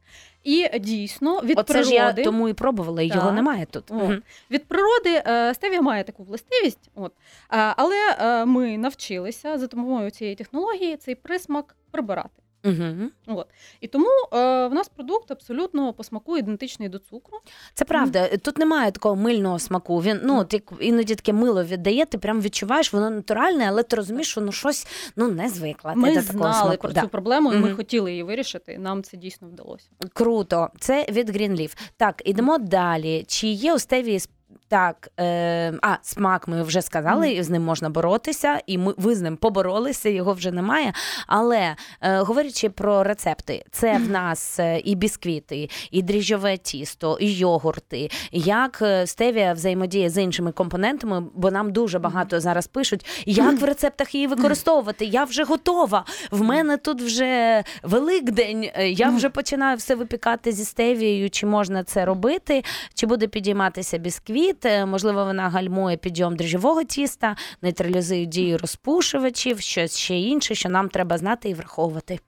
І 0.44 0.80
дійсно 0.80 1.40
від 1.40 1.60
Оце 1.60 1.74
природи 1.74 1.90
ж 1.90 1.96
я 1.96 2.14
тому 2.14 2.50
і 2.50 2.54
пробувала, 2.54 3.02
і 3.02 3.08
його 3.08 3.32
немає 3.32 3.66
тут. 3.72 3.92
О, 3.92 3.94
Мгм. 3.94 4.22
Від 4.52 4.66
природи 4.66 5.24
е, 5.28 5.54
стевія 5.54 5.82
має 5.82 6.04
таку 6.04 6.24
властивість, 6.24 6.90
от, 6.96 7.14
е, 7.52 7.74
але 7.78 8.18
е, 8.20 8.46
ми 8.46 8.78
навчилися 8.78 9.58
за 9.58 9.68
допомогою 9.68 10.12
цієї 10.12 10.36
технології 10.36 10.98
цей 10.98 11.16
присмак 11.16 11.76
прибирати. 11.92 12.43
Мгм. 12.64 13.12
От. 13.28 13.48
І 13.82 13.88
тому 13.88 14.06
е, 14.34 14.68
в 14.68 14.74
нас 14.74 14.90
продукт 14.90 15.32
абсолютно 15.32 15.94
по 15.94 16.04
смаку 16.04 16.38
ідентичний 16.38 16.90
до 16.90 17.00
цукру. 17.00 17.40
Це 17.74 17.86
правда. 17.86 18.28
Тут 18.38 18.58
немає 18.58 18.92
такого 18.92 19.16
мильного 19.16 19.60
смаку. 19.60 19.98
Він 20.02 20.20
ну 20.24 20.46
як 20.52 20.64
іноді 20.80 21.16
таке 21.16 21.34
мило 21.34 21.64
віддає, 21.64 22.06
ти 22.06 22.18
прям 22.18 22.42
відчуваєш, 22.42 22.94
воно 22.94 23.10
натуральне, 23.10 23.66
але 23.70 23.84
ти 23.84 23.96
розумієш, 23.96 24.28
що 24.28 24.42
ну 24.42 24.52
щось 24.52 24.88
ну 25.16 25.28
не 25.28 25.50
звикла. 25.50 25.94
ти 25.94 26.00
Ми 26.00 26.10
до 26.16 26.22
такого 26.22 26.38
знали 26.40 26.64
смаку. 26.68 26.82
про 26.82 26.92
Да. 26.92 27.02
цю 27.02 27.08
проблему, 27.08 27.54
і 27.54 27.58
ми 27.58 27.74
хотіли 27.74 28.12
її 28.12 28.24
вирішити. 28.24 28.74
і 28.74 28.78
Нам 28.78 29.04
це 29.04 29.18
дійсно 29.18 29.48
вдалося. 29.48 29.90
Круто. 30.14 30.70
Це 30.80 31.06
від 31.10 31.30
Greenleaf. 31.30 31.78
Так, 31.98 32.22
ідемо 32.26 32.58
далі. 32.58 33.26
Чи 33.28 33.48
є 33.48 33.74
у 33.74 33.80
стевії 33.80 34.18
сп- 34.18 34.30
так, 34.74 35.10
е, 35.20 35.74
а 35.82 35.96
смак 36.02 36.48
ми 36.48 36.64
вже 36.64 36.82
сказали, 36.82 37.32
і 37.32 37.44
з 37.44 37.50
ним 37.50 37.64
можна 37.64 37.90
боротися, 37.90 38.60
і 38.68 38.78
ми 38.78 38.94
ви 38.98 39.16
з 39.16 39.22
ним 39.22 39.38
поборолися, 39.38 40.10
його 40.10 40.34
вже 40.34 40.52
немає. 40.52 40.94
Але 41.28 41.76
е, 42.02 42.18
говорячи 42.20 42.70
про 42.70 43.04
рецепти, 43.04 43.66
це 43.72 43.98
в 43.98 44.10
нас 44.10 44.60
е, 44.60 44.80
і 44.80 44.96
бісквіти, 44.96 45.70
і 45.92 46.02
дріжджове 46.02 46.58
тісто, 46.58 47.18
і 47.22 47.32
йогурти. 47.32 48.10
Як 48.32 48.80
е, 48.82 49.08
стевія 49.08 49.54
взаємодіє 49.54 50.10
з 50.10 50.22
іншими 50.24 50.52
компонентами, 50.52 51.24
бо 51.36 51.52
нам 51.52 51.72
дуже 51.72 52.00
багато 52.00 52.40
зараз 52.40 52.68
пишуть, 52.68 53.06
як 53.26 53.62
в 53.62 53.64
рецептах 53.64 54.16
її 54.16 54.28
використовувати. 54.28 55.06
Я 55.06 55.24
вже 55.24 55.44
готова. 55.44 56.06
В 56.32 56.42
мене 56.42 56.78
тут 56.78 57.02
вже 57.02 57.64
Великдень. 57.84 58.70
е, 58.76 58.90
Я 58.90 59.10
вже 59.10 59.30
починаю 59.30 59.78
все 59.78 59.96
випікати 59.96 60.52
зі 60.52 60.66
стевією. 60.66 61.30
Чи 61.30 61.46
можна 61.46 61.84
це 61.84 62.06
робити? 62.06 62.64
Чи 62.94 63.06
буде 63.08 63.28
підійматися 63.28 63.98
бісквіт? 63.98 64.63
Е, 64.66 64.86
Можливо, 64.86 65.26
вона 65.26 65.50
гальмує 65.50 65.98
підйом 65.98 66.36
дріжджового 66.36 66.84
тіста, 66.84 67.36
нейтралізує 67.62 68.26
дію 68.26 68.58
розпушувачів, 68.58 69.60
щось 69.60 69.98
ще 69.98 70.20
інше, 70.20 70.56
що 70.56 70.70
нам 70.70 70.90
треба 70.90 71.18
знати 71.18 71.50
і 71.50 71.54
враховувати. 71.54 72.20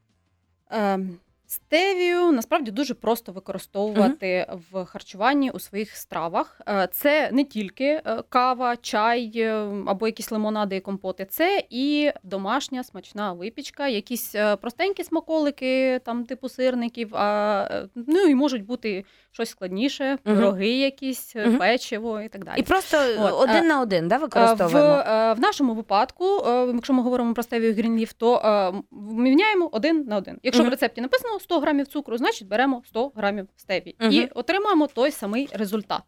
Е, 0.72 1.00
Стевію 1.48 2.32
насправді 2.32 2.72
дуже 2.72 2.94
просто 2.94 3.32
використовувати 3.32 4.48
в 4.72 4.86
харчуванні 4.86 5.52
у 5.52 5.60
своїх 5.60 5.96
стравах. 5.96 6.62
Е, 6.68 6.88
Це 6.92 7.30
не 7.32 7.44
тільки 7.44 7.86
е, 7.86 8.24
кава, 8.30 8.78
чай 8.78 9.44
або 9.88 10.08
якісь 10.08 10.32
лимонади 10.32 10.76
і 10.76 10.82
компоти, 10.82 11.26
це 11.26 11.64
і 11.70 12.12
домашня 12.24 12.84
смачна 12.84 13.34
випічка, 13.34 13.88
якісь 13.88 14.36
простенькі 14.62 15.04
смаколики, 15.04 16.00
там 16.06 16.26
типу 16.26 16.50
сирників. 16.50 17.16
А, 17.16 17.88
ну 17.96 18.20
і 18.20 18.36
можуть 18.36 18.66
бути 18.66 19.06
щось 19.36 19.50
складніше, 19.50 20.18
пироги 20.24 20.70
якісь, 20.70 21.36
е, 21.36 21.52
печиво 21.52 22.22
і 22.22 22.30
так 22.30 22.46
далі. 22.46 22.60
І 22.60 22.64
просто 22.64 22.98
От, 23.20 23.34
один 23.34 23.56
е, 23.56 23.62
на 23.62 23.82
один 23.82 24.08
да, 24.08 24.16
Е, 24.16 24.54
В, 24.66 24.78
е, 24.78 25.34
в 25.34 25.40
нашому 25.40 25.74
випадку, 25.74 26.26
е, 26.26 26.72
якщо 26.74 26.94
ми 26.94 27.04
говоримо 27.04 27.34
про 27.34 27.44
стевію 27.44 27.74
Greenleaf, 27.74 28.14
то 28.18 28.38
е, 28.38 28.74
міняємо 28.92 29.70
один 29.72 30.04
на 30.08 30.18
один. 30.18 30.40
Якщо 30.44 30.64
в 30.64 30.70
рецепті 30.70 31.02
написано 31.02 31.40
100 31.40 31.60
грамів 31.60 31.88
цукру, 31.88 32.18
значить 32.18 32.48
беремо 32.48 32.82
100 32.86 33.12
грамів 33.16 33.48
стевії 33.56 33.96
Мгм. 34.00 34.12
і 34.12 34.26
отримаємо 34.26 34.88
той 34.88 35.12
самий 35.12 35.50
результат. 35.54 36.02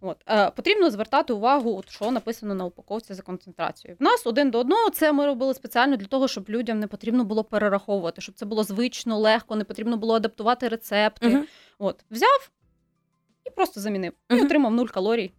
От 0.00 0.16
е, 0.28 0.50
потрібно 0.50 0.90
звертати 0.90 1.32
увагу, 1.32 1.76
от 1.78 1.90
що 1.90 2.10
написано 2.10 2.54
на 2.54 2.64
упаковці 2.64 3.14
за 3.14 3.22
концентрацією. 3.22 3.96
В 4.00 4.02
нас 4.02 4.26
один 4.26 4.50
до 4.50 4.58
одного 4.58 4.90
це 4.90 5.12
ми 5.12 5.26
робили 5.26 5.54
спеціально 5.54 5.96
для 5.96 6.06
того, 6.06 6.28
щоб 6.28 6.48
людям 6.48 6.80
не 6.80 6.86
потрібно 6.86 7.24
було 7.24 7.44
перераховувати, 7.44 8.20
щоб 8.20 8.34
це 8.34 8.46
було 8.46 8.64
звично, 8.64 9.18
легко, 9.18 9.56
не 9.56 9.64
потрібно 9.64 9.96
було 9.96 10.14
адаптувати 10.14 10.68
рецепти. 10.68 11.28
Мгм. 11.28 11.46
От 11.78 12.04
взяв 12.10 12.50
і 13.46 13.50
просто 13.50 13.80
замінив. 13.80 14.12
І 14.30 14.42
отримав 14.42 14.72
0 14.72 14.86
калорій 14.86 15.32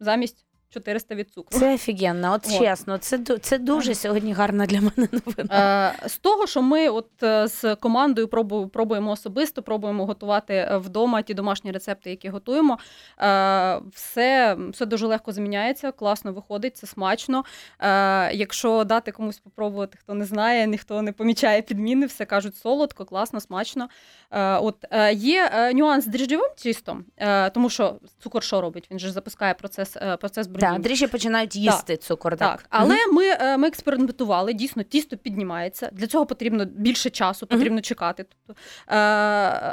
замість 0.00 0.46
400 0.70 1.14
від 1.14 1.30
цукру. 1.30 1.58
Це 1.58 1.74
офігенно, 1.74 2.32
от 2.32 2.46
От. 2.46 2.58
чесно, 2.58 2.98
це, 2.98 3.18
це 3.18 3.58
дуже 3.58 3.94
сьогодні 3.94 4.32
гарна 4.32 4.66
для 4.66 4.80
мене 4.80 5.08
новина. 5.12 5.94
Е, 6.04 6.08
З 6.08 6.18
того, 6.18 6.46
що 6.46 6.62
ми 6.62 6.88
от 6.88 7.22
е, 7.22 7.46
з 7.48 7.74
командою 7.76 8.26
пробу- 8.26 8.68
пробуємо 8.68 9.10
особисто, 9.10 9.62
пробуємо 9.62 10.06
готувати 10.06 10.54
е, 10.54 10.76
вдома 10.76 11.22
ті 11.22 11.34
домашні 11.34 11.72
рецепти, 11.72 12.10
які 12.10 12.28
готуємо. 12.28 12.78
Все, 13.94 14.56
все 14.72 14.86
дуже 14.86 15.06
легко 15.06 15.32
зміняється, 15.32 15.92
класно 15.92 16.32
виходить, 16.32 16.76
це 16.76 16.86
смачно. 16.86 17.44
Якщо 18.32 18.84
дати 18.84 19.12
комусь 19.12 19.38
попробувати, 19.38 19.98
хто 20.00 20.14
не 20.14 20.24
знає, 20.24 20.66
ніхто 20.66 21.02
не 21.02 21.12
помічає 21.12 21.62
підміни, 21.62 22.06
все 22.06 22.24
кажуть 22.24 22.56
солодко, 22.56 23.04
класно, 23.04 23.40
смачно. 23.40 23.88
От 24.60 24.84
є 25.12 25.70
нюанс 25.74 26.04
з 26.04 26.08
дріжджовим 26.08 26.50
тістом, 26.56 27.04
тому 27.52 27.70
що 27.70 27.94
цукор 28.22 28.42
що 28.42 28.60
робить? 28.60 28.88
Він 28.90 28.98
же 28.98 29.10
запускає 29.10 29.54
процес, 29.54 29.96
процес. 30.20 30.46
Так, 30.60 30.80
дріжджі 30.80 31.06
починають 31.06 31.56
їсти 31.56 31.96
цукор. 31.96 32.36
Так, 32.36 32.58
Так, 32.58 32.66
але 32.70 32.96
ми, 33.12 33.24
е, 33.24 33.56
ми 33.56 33.68
експериментували. 33.68 34.52
Дійсно, 34.52 34.82
тісто 34.82 35.16
піднімається. 35.16 35.88
Для 35.92 36.06
цього 36.06 36.26
потрібно 36.26 36.64
більше 36.64 37.10
часу, 37.10 37.46
потрібно 37.46 37.80
чекати. 37.80 38.24
Тобто, 38.46 38.60
е, 38.88 38.94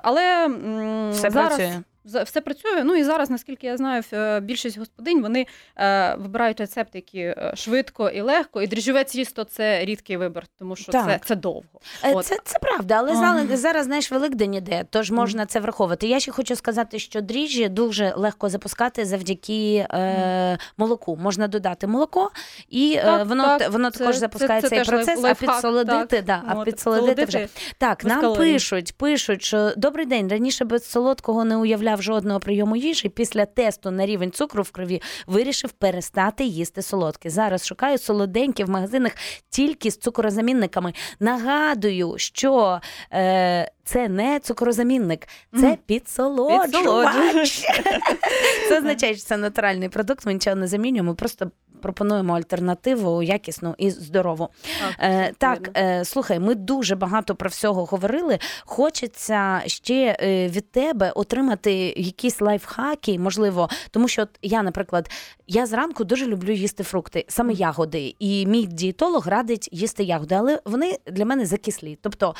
але 0.03 0.45
м, 0.45 1.11
Все 1.11 1.29
зараз 1.29 1.55
працює. 1.55 1.81
Все 2.25 2.41
працює. 2.41 2.83
Ну 2.83 2.95
і 2.95 3.03
зараз, 3.03 3.29
наскільки 3.29 3.67
я 3.67 3.77
знаю, 3.77 4.03
е, 4.13 4.39
більшість 4.39 4.77
господинь 4.77 5.21
вони 5.21 5.47
е, 5.77 6.15
вибирають 6.15 6.59
рецепти, 6.59 6.97
які 6.97 7.19
е, 7.19 7.51
швидко 7.55 8.09
і 8.09 8.21
легко. 8.21 8.61
І 8.61 8.67
дріжджове 8.67 9.03
тісто 9.03 9.43
це 9.43 9.85
рідкий 9.85 10.17
вибір, 10.17 10.43
тому 10.59 10.75
що 10.75 10.91
Так. 10.91 11.05
це, 11.05 11.19
це 11.27 11.35
довго. 11.35 11.63
От. 12.03 12.25
Це, 12.25 12.37
це 12.43 12.59
правда, 12.59 12.95
але 12.97 13.11
Ага. 13.11 13.57
зараз, 13.57 13.85
знаєш, 13.85 14.11
Великдень 14.11 14.53
іде, 14.53 14.85
тож 14.89 15.11
можна 15.11 15.45
це 15.45 15.59
враховувати. 15.59 16.07
Я 16.07 16.19
ще 16.19 16.31
хочу 16.31 16.55
сказати, 16.55 16.99
що 16.99 17.21
дріжджі 17.21 17.69
дуже 17.69 18.13
легко 18.15 18.49
запускати 18.49 19.05
завдяки 19.05 19.87
е, 19.93 20.57
молоку. 20.77 21.17
Можна 21.21 21.47
додати 21.47 21.87
молоко, 21.87 22.31
і 22.69 22.93
е, 22.97 23.03
Так, 23.03 23.27
воно, 23.27 23.43
так, 23.57 23.71
воно 23.71 23.91
це- 23.91 23.99
також 23.99 24.15
запускає 24.15 24.61
це 24.61 24.69
цей 24.69 24.83
процес, 24.83 25.19
life- 25.19 25.31
а 25.31 25.33
підсолодити, 25.33 26.15
так. 26.15 26.25
да, 26.25 26.43
а 26.47 26.63
підсолодити 26.63 27.25
вже. 27.25 27.47
Так, 27.77 28.05
нам 28.05 28.35
пишуть, 28.35 28.93
пишуть, 28.97 29.43
що 29.43 29.71
добрий 29.77 30.05
день. 30.05 30.27
Раніше 30.27 30.65
без 30.65 30.89
солодкого 30.89 31.45
не 31.45 31.57
уявляв 31.57 31.96
жодного 32.01 32.39
прийому 32.39 32.75
їжі. 32.75 33.09
Після 33.09 33.45
тесту 33.45 33.91
на 33.91 34.05
рівень 34.05 34.31
цукру 34.31 34.63
в 34.63 34.71
крові 34.71 35.01
вирішив 35.27 35.71
перестати 35.71 36.43
їсти 36.43 36.81
солодке. 36.81 37.29
Зараз 37.29 37.67
шукаю 37.67 37.97
солоденькі 37.97 38.63
в 38.63 38.69
магазинах 38.69 39.11
тільки 39.49 39.91
з 39.91 39.97
цукорозамінниками. 39.97 40.93
Нагадую, 41.19 42.13
що 42.17 42.81
е, 43.13 43.71
це 43.87 44.09
не 44.09 44.39
цукорозамінник, 44.39 45.27
це 45.59 45.67
Мгм. 45.67 45.77
підсолоджувач. 45.85 47.65
Це 48.69 48.77
означає, 48.77 49.15
що 49.15 49.23
це 49.23 49.37
натуральний 49.37 49.89
продукт. 49.89 50.25
Ми 50.25 50.33
нічого 50.33 50.55
не 50.55 50.67
замінюємо. 50.67 51.15
Просто 51.15 51.51
пропонуємо 51.81 52.35
альтернативу 52.35 53.23
якісну 53.23 53.75
і 53.77 53.91
здорову. 53.91 54.49
Е, 54.99 55.33
так, 55.37 55.69
е, 55.77 56.05
слухай, 56.05 56.39
ми 56.39 56.55
дуже 56.55 56.95
багато 56.95 57.35
про 57.35 57.49
всього 57.49 57.85
говорили. 57.85 58.39
Хочеться 58.65 59.61
ще 59.65 60.17
е, 60.21 60.47
від 60.47 60.71
тебе 60.71 61.11
отримати 61.11 61.73
якісь 61.97 62.41
лайфхаки, 62.41 63.19
можливо, 63.19 63.69
тому 63.91 64.07
що 64.07 64.21
от 64.21 64.29
я, 64.41 64.63
наприклад, 64.63 65.09
я 65.47 65.65
зранку 65.65 66.03
дуже 66.03 66.25
люблю 66.25 66.51
їсти 66.51 66.83
фрукти, 66.83 67.25
саме 67.27 67.53
ягоди. 67.53 68.15
І 68.19 68.45
мій 68.45 68.65
дієтолог 68.65 69.27
радить 69.27 69.69
їсти 69.71 70.03
ягоди, 70.03 70.35
але 70.35 70.61
вони 70.65 70.97
для 71.07 71.25
мене 71.25 71.45
закислі. 71.45 71.97
Тобто. 72.01 72.35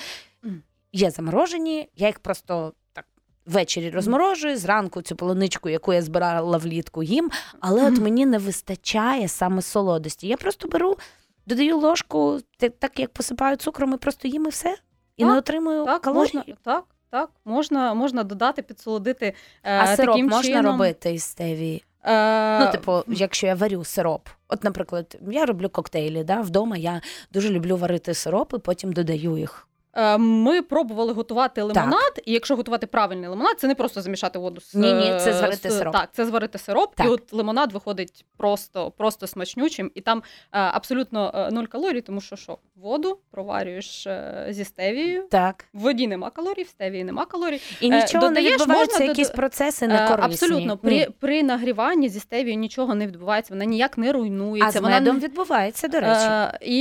Є 0.97 1.11
заморожені, 1.11 1.89
я 1.95 2.07
їх 2.07 2.19
просто 2.19 2.73
так. 2.93 3.05
Ввечері 3.45 3.89
розморожую, 3.89 4.57
зранку 4.57 5.01
цю 5.01 5.15
полуничку, 5.15 5.69
яку 5.69 5.93
я 5.93 6.01
збирала 6.01 6.57
влітку, 6.57 7.03
їм, 7.03 7.31
але 7.59 7.87
от 7.87 7.97
мені 7.97 8.25
не 8.25 8.37
вистачає 8.37 9.27
саме 9.27 9.61
солодості. 9.61 10.27
Я 10.27 10.37
просто 10.37 10.67
беру, 10.67 10.97
додаю 11.45 11.77
ложку, 11.77 12.39
так 12.79 12.99
як 12.99 13.13
посипаю 13.13 13.55
цукром, 13.55 13.93
і 13.93 13.97
просто 13.97 14.27
їм 14.27 14.45
і 14.45 14.49
все. 14.49 14.77
І 15.17 15.23
Так, 15.23 15.31
не 15.31 15.37
отримую 15.37 15.85
Так, 15.85 16.01
калорій. 16.01 16.19
можна, 16.19 16.43
так, 16.63 16.83
так, 17.09 17.29
можна, 17.45 17.93
можна 17.93 18.23
додати, 18.23 18.61
підсолодити. 18.61 19.33
е, 19.63 19.79
А 19.79 19.95
сироп 19.95 20.15
таким 20.15 20.27
можна 20.29 20.43
чином. 20.53 20.65
робити 20.65 21.13
із 21.13 21.23
стевії? 21.23 21.83
Е, 22.03 22.59
Ну, 22.65 22.71
типу, 22.71 23.03
якщо 23.07 23.47
я 23.47 23.55
варю 23.55 23.83
сироп. 23.83 24.29
От, 24.47 24.63
наприклад, 24.63 25.17
я 25.31 25.45
роблю 25.45 25.69
коктейлі, 25.69 26.23
да, 26.23 26.41
вдома 26.41 26.77
я 26.77 27.01
дуже 27.33 27.49
люблю 27.49 27.77
варити 27.77 28.13
сироп 28.13 28.53
і 28.53 28.57
потім 28.57 28.93
додаю 28.93 29.37
їх. 29.37 29.66
Е, 29.97 30.17
Ми 30.17 30.61
пробували 30.61 31.13
готувати 31.13 31.61
лимонад, 31.61 32.21
і 32.25 32.33
якщо 32.33 32.55
готувати 32.55 32.87
правильний 32.87 33.29
лимонад, 33.29 33.59
це 33.59 33.67
не 33.67 33.75
просто 33.75 34.01
замішати 34.01 34.39
воду 34.39 34.61
з 34.61 34.75
Ні-ні, 34.75 35.19
це 35.19 35.29
е, 35.29 35.33
зварити 35.33 35.69
сироп. 35.69 35.93
Так, 35.93 36.09
це 36.13 36.25
зварити 36.25 36.57
сироп, 36.57 36.95
Так. 36.95 37.05
і 37.05 37.09
от 37.09 37.33
лимонад 37.33 37.73
виходить 37.73 38.25
просто, 38.37 38.91
просто 38.91 39.27
смачнючим, 39.27 39.91
і 39.95 40.01
там 40.01 40.17
е, 40.17 40.23
абсолютно 40.51 41.49
нуль 41.51 41.65
калорій, 41.65 42.01
тому 42.01 42.21
що 42.21 42.35
що 42.35 42.57
воду 42.75 43.19
проварюєш 43.31 44.07
зі 44.49 44.63
стевією. 44.65 45.23
Так. 45.31 45.65
В 45.73 45.79
воді 45.79 46.07
нема 46.07 46.29
калорій, 46.29 46.63
в 46.63 46.67
стевії 46.67 47.03
нема 47.03 47.25
калорій. 47.25 47.61
І 47.81 47.89
нічого 47.89 48.23
не 48.23 48.29
додаєш, 48.29 48.51
відбуваються, 48.61 48.99
можна 48.99 49.05
якісь 49.05 49.29
процеси 49.29 49.85
Е, 49.85 49.87
не 49.87 50.07
корисні. 50.07 50.33
Абсолютно, 50.33 50.77
при, 50.77 51.07
при 51.19 51.43
нагріванні 51.43 52.09
зі 52.09 52.19
стевією 52.19 52.59
нічого 52.59 52.95
не 52.95 53.07
відбувається, 53.07 53.53
вона 53.53 53.65
ніяк 53.65 53.97
не 53.97 54.11
руйнується. 54.11 54.67
А 54.67 54.71
з 54.71 54.75
вона 54.75 54.89
медом 54.99 55.17
не- 55.17 55.27
відбувається, 55.27 55.87
до 55.87 55.99
речі. 55.99 56.57
І 56.61 56.77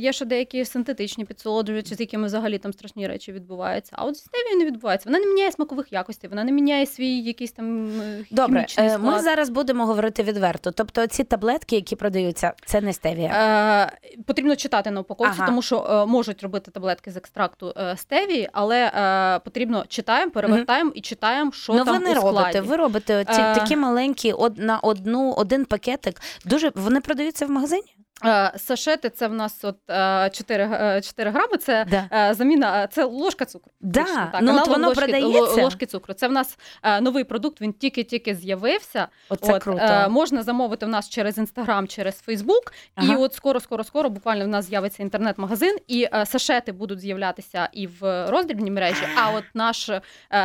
є 0.00 0.12
ще 0.12 0.24
деякі 0.24 0.64
синтетичні 0.64 1.24
підсолоджувачі, 1.24 1.94
з 1.94 2.00
якими 2.00 2.26
взагалі 2.26 2.53
там 2.58 2.72
страшні 2.72 3.06
речі 3.06 3.32
відбуваються. 3.32 3.92
А 3.96 4.04
от 4.04 4.16
стевією 4.16 4.58
не 4.58 4.64
відбувається. 4.64 5.08
Вона 5.08 5.18
не 5.18 5.26
міняє 5.26 5.52
смакових 5.52 5.92
якостей, 5.92 6.30
вона 6.30 6.44
не 6.44 6.52
міняє 6.52 6.86
свій 6.86 7.18
якийсь 7.18 7.52
там 7.52 7.86
е, 8.00 8.24
Добре, 8.30 8.64
хімічний 8.68 8.88
е, 8.88 8.98
ми 8.98 9.20
зараз 9.20 9.48
будемо 9.50 9.86
говорити 9.86 10.22
відверто. 10.22 10.70
Тобто 10.70 11.06
ці 11.06 11.24
таблетки, 11.24 11.76
які 11.76 11.96
продаються, 11.96 12.52
це 12.66 12.80
не 12.80 12.92
стевія. 12.92 13.28
Е, 13.28 14.22
потрібно 14.26 14.56
читати 14.56 14.90
на 14.90 15.00
упаковці, 15.00 15.34
Ага. 15.38 15.46
тому 15.46 15.62
що 15.62 15.86
е, 15.90 16.06
можуть 16.06 16.42
робити 16.42 16.70
таблетки 16.70 17.10
з 17.10 17.16
екстракту 17.16 17.72
е, 17.76 17.96
стевії, 17.96 18.48
але 18.52 18.84
е, 18.86 19.38
потрібно 19.38 19.84
читаємо, 19.88 20.30
перевертаємо 20.32 20.92
і 20.94 21.00
читаємо, 21.00 21.52
що 21.52 21.72
ну, 21.74 21.84
там 21.84 21.98
ви 21.98 22.04
не 22.04 22.10
у 22.10 22.14
складі. 22.16 22.36
робите. 22.38 22.60
Ви 22.60 22.76
робите 22.76 23.24
ці, 23.24 23.40
Е. 23.40 23.54
такі 23.54 23.76
маленькі, 23.76 24.32
од, 24.32 24.58
на 24.58 24.78
одну, 24.78 25.32
один 25.32 25.64
пакетик. 25.64 26.20
Дуже 26.44 26.72
вони 26.74 27.00
продаються 27.00 27.46
в 27.46 27.50
магазині? 27.50 27.93
Е, 28.24 28.52
Сашети 28.56 29.10
це 29.10 29.28
в 29.28 29.32
нас 29.34 29.64
от 29.64 29.76
е, 29.90 30.30
4, 30.32 30.64
е, 30.72 31.00
4 31.02 31.30
грами. 31.30 31.56
Це 31.56 31.86
Да. 31.90 32.08
е, 32.30 32.34
заміна, 32.34 32.84
е, 32.84 32.88
це 32.92 33.04
ложка 33.04 33.44
цукру. 33.44 33.72
Да, 33.80 34.04
так, 34.04 34.38
ну, 34.42 34.56
от 34.62 34.68
воно 34.68 34.88
ложки, 34.88 35.00
продається? 35.04 35.62
ложки 35.62 35.86
цукру. 35.86 36.14
Це 36.14 36.28
в 36.28 36.32
нас 36.32 36.58
е, 36.82 37.00
новий 37.00 37.24
продукт. 37.24 37.60
Він 37.60 37.72
тільки-тільки 37.72 38.34
з'явився. 38.34 39.08
От, 39.28 39.62
круто. 39.62 39.78
е, 39.82 40.08
можна 40.08 40.42
замовити 40.42 40.86
в 40.86 40.88
нас 40.88 41.08
через 41.08 41.38
інстаграм, 41.38 41.88
через 41.88 42.18
Фейсбук. 42.18 42.72
Ага. 42.94 43.12
І 43.12 43.16
от 43.16 43.34
скоро, 43.34 43.60
скоро, 43.60 43.84
скоро, 43.84 44.10
буквально 44.10 44.44
в 44.44 44.48
нас 44.48 44.64
з'явиться 44.66 45.02
інтернет-магазин, 45.02 45.76
і 45.88 46.08
е, 46.14 46.26
сашети 46.26 46.72
будуть 46.72 47.00
з'являтися 47.00 47.68
і 47.72 47.86
в 47.86 48.26
роздрібній 48.30 48.70
мережі. 48.70 49.04
А 49.24 49.30
от 49.30 49.44
наш, 49.54 49.88
е, 49.88 50.00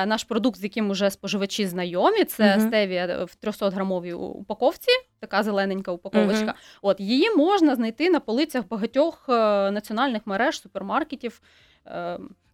наш 0.05 0.23
продукт, 0.23 0.59
з 0.59 0.63
яким 0.63 0.89
уже 0.89 1.11
споживачі 1.11 1.67
знайомі, 1.67 2.23
це 2.23 2.57
Мгм. 2.57 2.67
стевія 2.67 3.23
в 3.25 3.35
300 3.35 3.69
грамовій 3.69 4.13
упаковці, 4.13 4.91
така 5.19 5.43
зелененька 5.43 5.91
упаковочка. 5.91 6.43
Мгм. 6.43 6.53
От 6.81 6.99
її 6.99 7.35
можна 7.35 7.75
знайти 7.75 8.09
на 8.09 8.19
полицях 8.19 8.67
багатьох 8.67 9.25
е, 9.29 9.71
національних 9.71 10.27
мереж, 10.27 10.61
супермаркетів. 10.61 11.41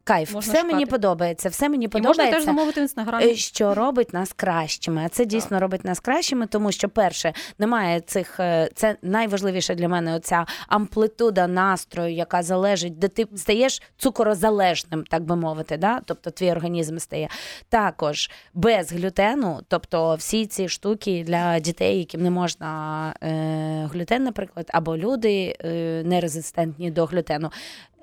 Кайф, 0.08 0.34
можна 0.34 0.54
все 0.54 0.64
мені 0.64 0.86
подобається. 0.86 1.50
Все 1.50 1.70
мені 1.70 1.86
І 1.86 1.88
можна 1.88 2.00
подобається. 2.00 2.36
теж 2.38 2.46
замовити 2.46 2.80
в 2.80 2.84
інстаграмі. 2.84 3.26
Е, 3.26 3.36
Що 3.36 3.74
робить 3.74 4.14
нас 4.14 4.34
кращими? 4.34 5.02
А 5.06 5.10
це 5.10 5.26
дійсно 5.26 5.60
робить 5.60 5.86
нас 5.86 6.00
кращими, 6.00 6.48
тому 6.48 6.72
що 6.72 6.90
перше 6.90 7.34
немає 7.60 8.00
цих. 8.02 8.40
е, 8.40 8.70
Це 8.76 8.96
найважливіше 9.02 9.76
для 9.76 9.88
мене. 9.88 10.16
Оця 10.16 10.46
амплитуда 10.68 11.48
настрою, 11.48 12.14
яка 12.14 12.44
залежить, 12.44 13.00
де 13.00 13.08
ти 13.08 13.28
стаєш 13.36 13.82
цукорозалежним, 13.98 15.04
так 15.04 15.24
би 15.24 15.36
мовити. 15.36 15.78
Да? 15.78 16.02
Тобто 16.06 16.32
твій 16.32 16.52
організм 16.52 16.98
стає 16.98 17.30
також 17.70 18.30
без 18.54 18.92
глютену, 18.92 19.60
тобто 19.68 20.16
всі 20.16 20.46
ці 20.46 20.70
штуки 20.70 21.24
для 21.28 21.60
дітей, 21.60 22.00
яким 22.00 22.22
не 22.24 22.30
можна 22.30 23.14
е, 23.24 23.90
глютен, 23.94 24.24
наприклад, 24.24 24.70
або 24.74 24.98
люди 24.98 25.56
е, 25.66 26.02
нерезистентні 26.06 26.92
до 26.92 27.06
глютену. 27.06 27.52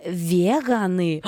Вегани. 0.06 1.22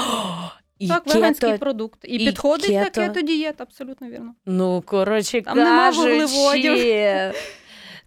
І 0.85 0.89
Так, 0.89 1.05
кето- 1.05 1.15
веганський 1.15 1.59
продукт. 1.59 1.99
І, 2.05 2.17
і 2.17 2.27
підходить 2.27 2.67
кето. 2.67 2.91
таке 2.91 3.09
то 3.09 3.21
дієта, 3.21 3.65
абсолютно 3.65 4.09
вірно. 4.09 4.35
Ну, 4.47 4.83
коротше 4.87 5.43
Там 5.43 5.59
нема 5.59 5.79
кажучи, 5.79 6.25
вуглеводів. 6.25 7.35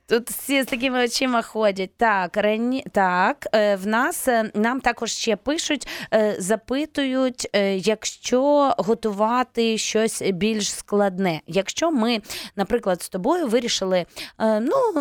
Тут 0.10 0.30
всі 0.30 0.64
з 0.64 0.66
такими 0.66 1.06
очима 1.06 1.42
ходять. 1.42 1.98
Так, 1.98 2.38
рані... 2.38 2.86
так 2.92 3.48
е, 3.56 3.76
в 3.76 3.88
нас 3.88 4.28
е, 4.28 4.52
нам 4.54 4.82
також 4.82 5.12
ще 5.12 5.36
пишуть, 5.36 5.88
е, 6.14 6.36
запитують, 6.40 7.48
якщо 7.76 8.74
готувати 8.78 9.78
щось 9.78 10.22
більш 10.22 10.72
складне. 10.72 11.42
Якщо 11.48 11.92
ми, 11.92 12.22
наприклад, 12.56 13.02
з 13.02 13.10
тобою 13.10 13.48
вирішили, 13.48 14.06
ну 14.40 14.94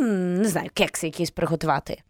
не 0.00 0.48
знаю, 0.48 0.70
кекси 0.74 1.06
якісь 1.06 1.30
приготувати. 1.30 2.02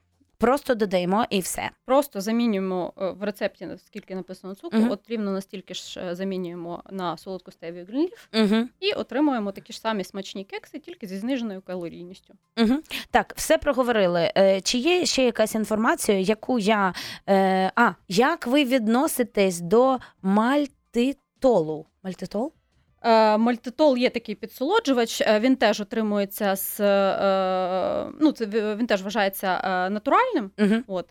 Просто 0.42 0.74
додаємо 0.74 1.26
і 1.31 1.40
все. 1.40 1.70
Просто 1.85 2.20
замінюємо 2.20 2.92
е, 2.98 3.11
в 3.11 3.22
рецепті, 3.22 3.68
скільки 3.87 4.14
написано 4.14 4.55
цукру, 4.55 4.78
Мгм. 4.81 4.90
от 4.90 5.00
рівно 5.09 5.31
настільки 5.31 5.74
ж 5.74 6.00
е, 6.00 6.14
замінюємо 6.14 6.83
на 6.90 7.16
солодку 7.16 7.50
стевію 7.50 7.85
грінліф 7.85 8.28
Угу. 8.35 8.68
і 8.81 8.92
отримуємо 8.92 9.52
такі 9.52 9.72
ж 9.72 9.81
самі 9.81 10.05
смачні 10.05 10.44
кекси, 10.44 10.78
тільки 10.78 11.07
зі 11.07 11.16
зниженою 11.18 11.62
калорійністю. 11.62 12.35
Угу. 12.59 12.74
Так, 13.11 13.33
все 13.37 13.59
проговорили. 13.59 14.33
Е, 14.37 14.61
Чи 14.61 14.78
є 14.78 15.07
ще 15.07 15.24
якась 15.24 15.55
інформація, 15.55 16.18
яку 16.18 16.59
я. 16.59 16.94
А, 17.74 17.92
як 18.09 18.46
ви 18.46 18.64
відноситесь 18.64 19.61
до 19.61 19.98
мальтитолу? 20.22 21.87
Мальтитол? 22.02 22.52
Е, 23.05 23.38
Мальтитол 23.38 23.97
є 23.97 24.11
такий 24.11 24.35
підсолоджувач, 24.35 25.21
е, 25.21 25.41
він 25.41 25.57
теж 25.57 25.81
отримується 25.81 26.57
з 26.57 26.81
е, 26.81 28.12
ну, 28.21 28.33
це 28.33 28.47
він 28.77 28.87
теж 28.87 29.03
вважається 29.03 29.61
натуральним. 29.91 30.51
Угу. 30.59 30.75
От 30.87 31.07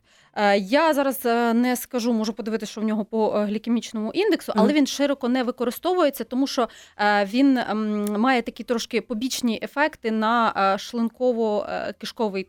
я 0.57 0.93
зараз 0.93 1.25
е, 1.25 1.53
не 1.53 1.75
скажу, 1.75 2.13
можу 2.13 2.33
подивитися, 2.33 2.71
що 2.71 2.81
в 2.81 2.83
нього 2.83 3.05
по 3.05 3.33
е, 3.37 3.45
глікемічному 3.45 4.11
індексу, 4.11 4.53
але 4.55 4.73
він 4.73 4.87
широко 4.87 5.29
не 5.29 5.43
використовується, 5.43 6.23
тому 6.23 6.47
що 6.47 6.69
е, 6.97 7.25
він 7.25 7.59
має 8.17 8.41
такі 8.41 8.63
трошки 8.63 9.01
побічні 9.01 9.59
ефекти 9.63 10.11
на 10.11 10.53
е, 10.57 10.77
шлунково-кишковий 10.77 12.45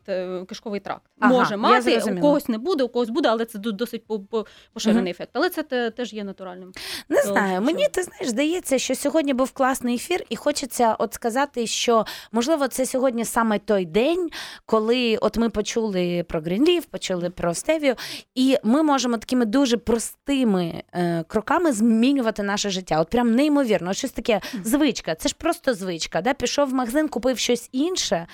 кишковий 0.46 0.80
тракт. 0.80 1.02
Ага, 1.20 1.32
Може 1.32 1.56
мати, 1.56 1.98
у 2.16 2.20
когось 2.20 2.48
не 2.48 2.58
буде, 2.58 2.84
у 2.84 2.88
когось 2.88 3.08
буде, 3.10 3.28
але 3.28 3.44
це 3.44 3.58
досить 3.58 4.06
по- 4.06 4.20
по- 4.20 4.46
поширений 4.72 5.10
ефект. 5.10 5.30
Але 5.32 5.50
це 5.50 5.90
теж 5.90 6.12
є 6.12 6.24
натуральним. 6.24 6.72
Не 7.08 7.22
То 7.22 7.28
знаю. 7.28 7.52
що? 7.52 7.62
Мені 7.62 7.88
ти 7.88 8.02
знаєш, 8.02 8.28
здається, 8.28 8.78
що 8.78 8.94
сьогодні 8.94 9.34
був 9.34 9.50
класний 9.50 9.94
ефір, 9.94 10.24
і 10.28 10.36
хочеться 10.36 10.96
от 10.98 11.14
сказати, 11.14 11.66
що 11.66 12.04
можливо 12.32 12.68
це 12.68 12.86
сьогодні 12.86 13.24
саме 13.24 13.58
той 13.58 13.86
день, 13.86 14.28
коли 14.66 15.16
от 15.16 15.36
ми 15.36 15.50
почули 15.50 16.24
про 16.28 16.40
Грінліф, 16.40 16.84
почули 16.86 17.30
про 17.30 17.54
стевію, 17.72 17.96
і 18.34 18.56
ми 18.64 18.82
можемо 18.82 19.18
такими 19.18 19.44
дуже 19.44 19.76
простими 19.76 20.82
е, 20.92 21.24
кроками 21.28 21.72
змінювати 21.72 22.42
наше 22.42 22.70
життя. 22.70 23.00
От 23.00 23.10
прям 23.10 23.34
неймовірно, 23.34 23.92
щось 23.92 24.10
таке 24.10 24.40
звичка. 24.64 25.14
Це 25.14 25.28
ж 25.28 25.34
просто 25.38 25.74
звичка. 25.74 26.20
Да? 26.20 26.34
Пішов 26.34 26.68
в 26.68 26.74
магазин, 26.74 27.08
купив 27.08 27.38
щось 27.38 27.68
інше. 27.72 28.26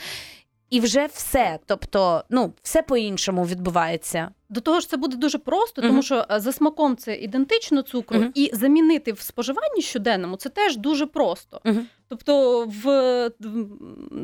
І 0.71 0.81
вже 0.81 1.07
все, 1.07 1.59
тобто, 1.67 2.25
ну, 2.31 2.53
все 2.63 2.83
по-іншому 2.83 3.45
відбувається. 3.45 4.31
До 4.51 4.61
того 4.61 4.81
ж, 4.81 4.89
це 4.89 4.97
буде 4.97 5.17
дуже 5.17 5.39
просто, 5.39 5.83
тому 5.83 6.03
що 6.03 6.25
е, 6.31 6.41
за 6.41 6.53
смаком 6.53 6.97
це 6.97 7.17
ідентично 7.17 7.83
цукру, 7.83 8.19
Мгм. 8.19 8.31
і 8.35 8.51
замінити 8.53 9.13
в 9.13 9.21
споживанні 9.21 9.83
щоденному 9.83 10.37
це 10.37 10.49
теж 10.49 10.77
дуже 10.77 11.07
просто. 11.07 11.61
Мгм. 11.65 11.87
Тобто, 12.09 12.65
в 12.83 13.31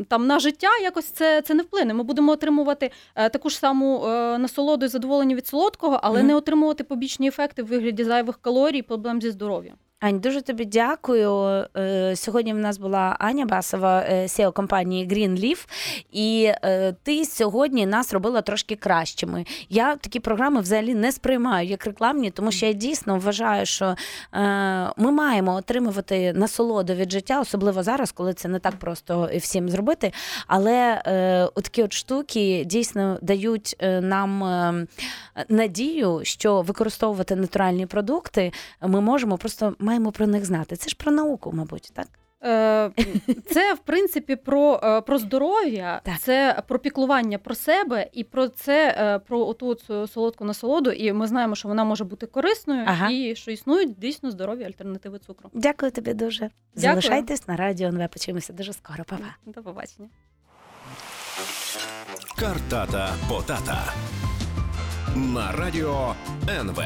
там 0.09 0.27
на 0.27 0.39
життя 0.39 0.69
якось 0.83 1.07
це, 1.07 1.43
це 1.43 1.55
не 1.55 1.63
вплине. 1.63 1.95
Ми 1.95 2.03
будемо 2.05 2.33
отримувати 2.33 2.91
е, 3.15 3.29
таку 3.29 3.51
ж 3.51 3.59
саму 3.59 4.05
е, 4.07 4.39
насолоду 4.39 4.87
і 4.87 4.89
задоволення 4.89 5.37
від 5.37 5.47
солодкого, 5.47 6.01
але 6.03 6.23
не 6.23 6.35
отримувати 6.35 6.85
побічні 6.85 7.29
ефекти 7.29 7.63
в 7.63 7.67
вигляді 7.67 8.05
зайвих 8.05 8.39
калорій, 8.39 8.83
проблем 8.83 9.23
зі 9.23 9.31
здоров'ям. 9.31 9.75
Ань, 10.05 10.19
дуже 10.19 10.43
тобі 10.43 10.65
дякую. 10.65 11.65
Е, 11.77 12.17
Сьогодні 12.17 12.53
в 12.53 12.59
нас 12.59 12.79
була 12.79 13.17
Аня 13.19 13.47
Басова, 13.47 14.05
SEO 14.11 14.53
компанії 14.53 15.09
Greenleaf, 15.09 15.67
і 16.13 16.53
е, 16.63 16.95
ти 17.03 17.25
сьогодні 17.25 17.87
нас 17.87 18.13
робила 18.13 18.43
трошки 18.43 18.77
кращими. 18.77 19.45
Я 19.69 19.97
такі 19.97 20.21
програми 20.21 20.61
взагалі 20.61 20.95
не 20.95 21.13
сприймаю 21.13 21.69
як 21.69 21.87
рекламні, 21.87 22.31
тому 22.31 22.53
що 22.53 22.67
я 22.67 22.73
дійсно 22.73 23.19
вважаю, 23.19 23.67
що 23.67 23.85
е, 23.85 23.97
ми 24.97 25.11
маємо 25.11 25.55
отримувати 25.55 26.33
насолоду 26.33 26.95
від 26.95 27.13
життя, 27.13 27.41
особливо 27.41 27.83
зараз, 27.83 28.13
коли 28.13 28.35
це 28.35 28.49
не 28.49 28.59
так 28.59 28.77
просто 28.77 29.31
всім 29.37 29.69
зробити. 29.69 30.13
Але 30.47 31.03
е, 31.07 31.49
такі 31.55 31.83
от 31.83 31.93
штуки 31.93 32.65
дійсно 32.67 33.19
дають 33.23 33.77
е, 33.79 34.01
нам 34.01 34.45
е, 34.45 34.87
надію, 35.49 36.21
що 36.23 36.61
використовувати 36.61 37.37
натуральні 37.37 37.87
продукти 37.87 38.53
ми 38.83 39.01
можемо, 39.01 39.39
просто 39.39 39.75
маємо 39.95 40.13
про 40.13 40.27
них 40.27 40.45
знати. 40.45 40.77
Це 40.77 40.89
ж 40.89 40.97
про 40.97 41.13
науку, 41.13 41.53
мабуть, 41.55 41.91
так? 41.95 42.07
Е, 42.45 42.91
Це 43.51 43.75
в 43.75 43.79
принципі 43.79 44.37
про, 44.37 44.81
е, 44.85 45.01
про 45.01 45.19
здоров'я, 45.19 46.01
Так. 46.05 46.19
це 46.21 46.63
про 46.69 46.79
піклування 46.79 47.39
про 47.39 47.55
себе 47.55 48.09
і 48.13 48.25
про 48.25 48.49
це 48.49 48.97
е, 48.99 49.19
про 49.19 49.47
оту 49.47 49.75
цю 49.75 50.07
солодку 50.07 50.45
насолоду. 50.45 50.91
І 50.91 51.13
ми 51.13 51.27
знаємо, 51.27 51.55
що 51.55 51.69
вона 51.69 51.85
може 51.85 52.05
бути 52.05 52.27
корисною, 52.27 52.85
Ага. 52.87 53.11
і 53.11 53.35
що 53.37 53.51
існують 53.51 53.99
дійсно 53.99 54.31
здорові 54.31 54.65
альтернативи 54.65 55.19
цукру. 55.19 55.51
Дякую 55.53 55.93
тобі 55.93 56.15
дуже. 56.15 56.41
Дякую. 56.41 56.53
Залишайтесь 56.75 57.49
на 57.49 57.57
радіо 57.57 57.89
НВ. 57.89 58.09
Почуємося 58.09 58.53
дуже 58.53 58.73
скоро. 58.73 59.05
Па-па. 59.05 59.37
До 59.47 59.63
побачення. 59.63 60.09
Картата 62.39 63.15
Потата 63.29 63.93
на 65.17 65.53
радіо 65.53 66.15
НВ. 66.49 66.83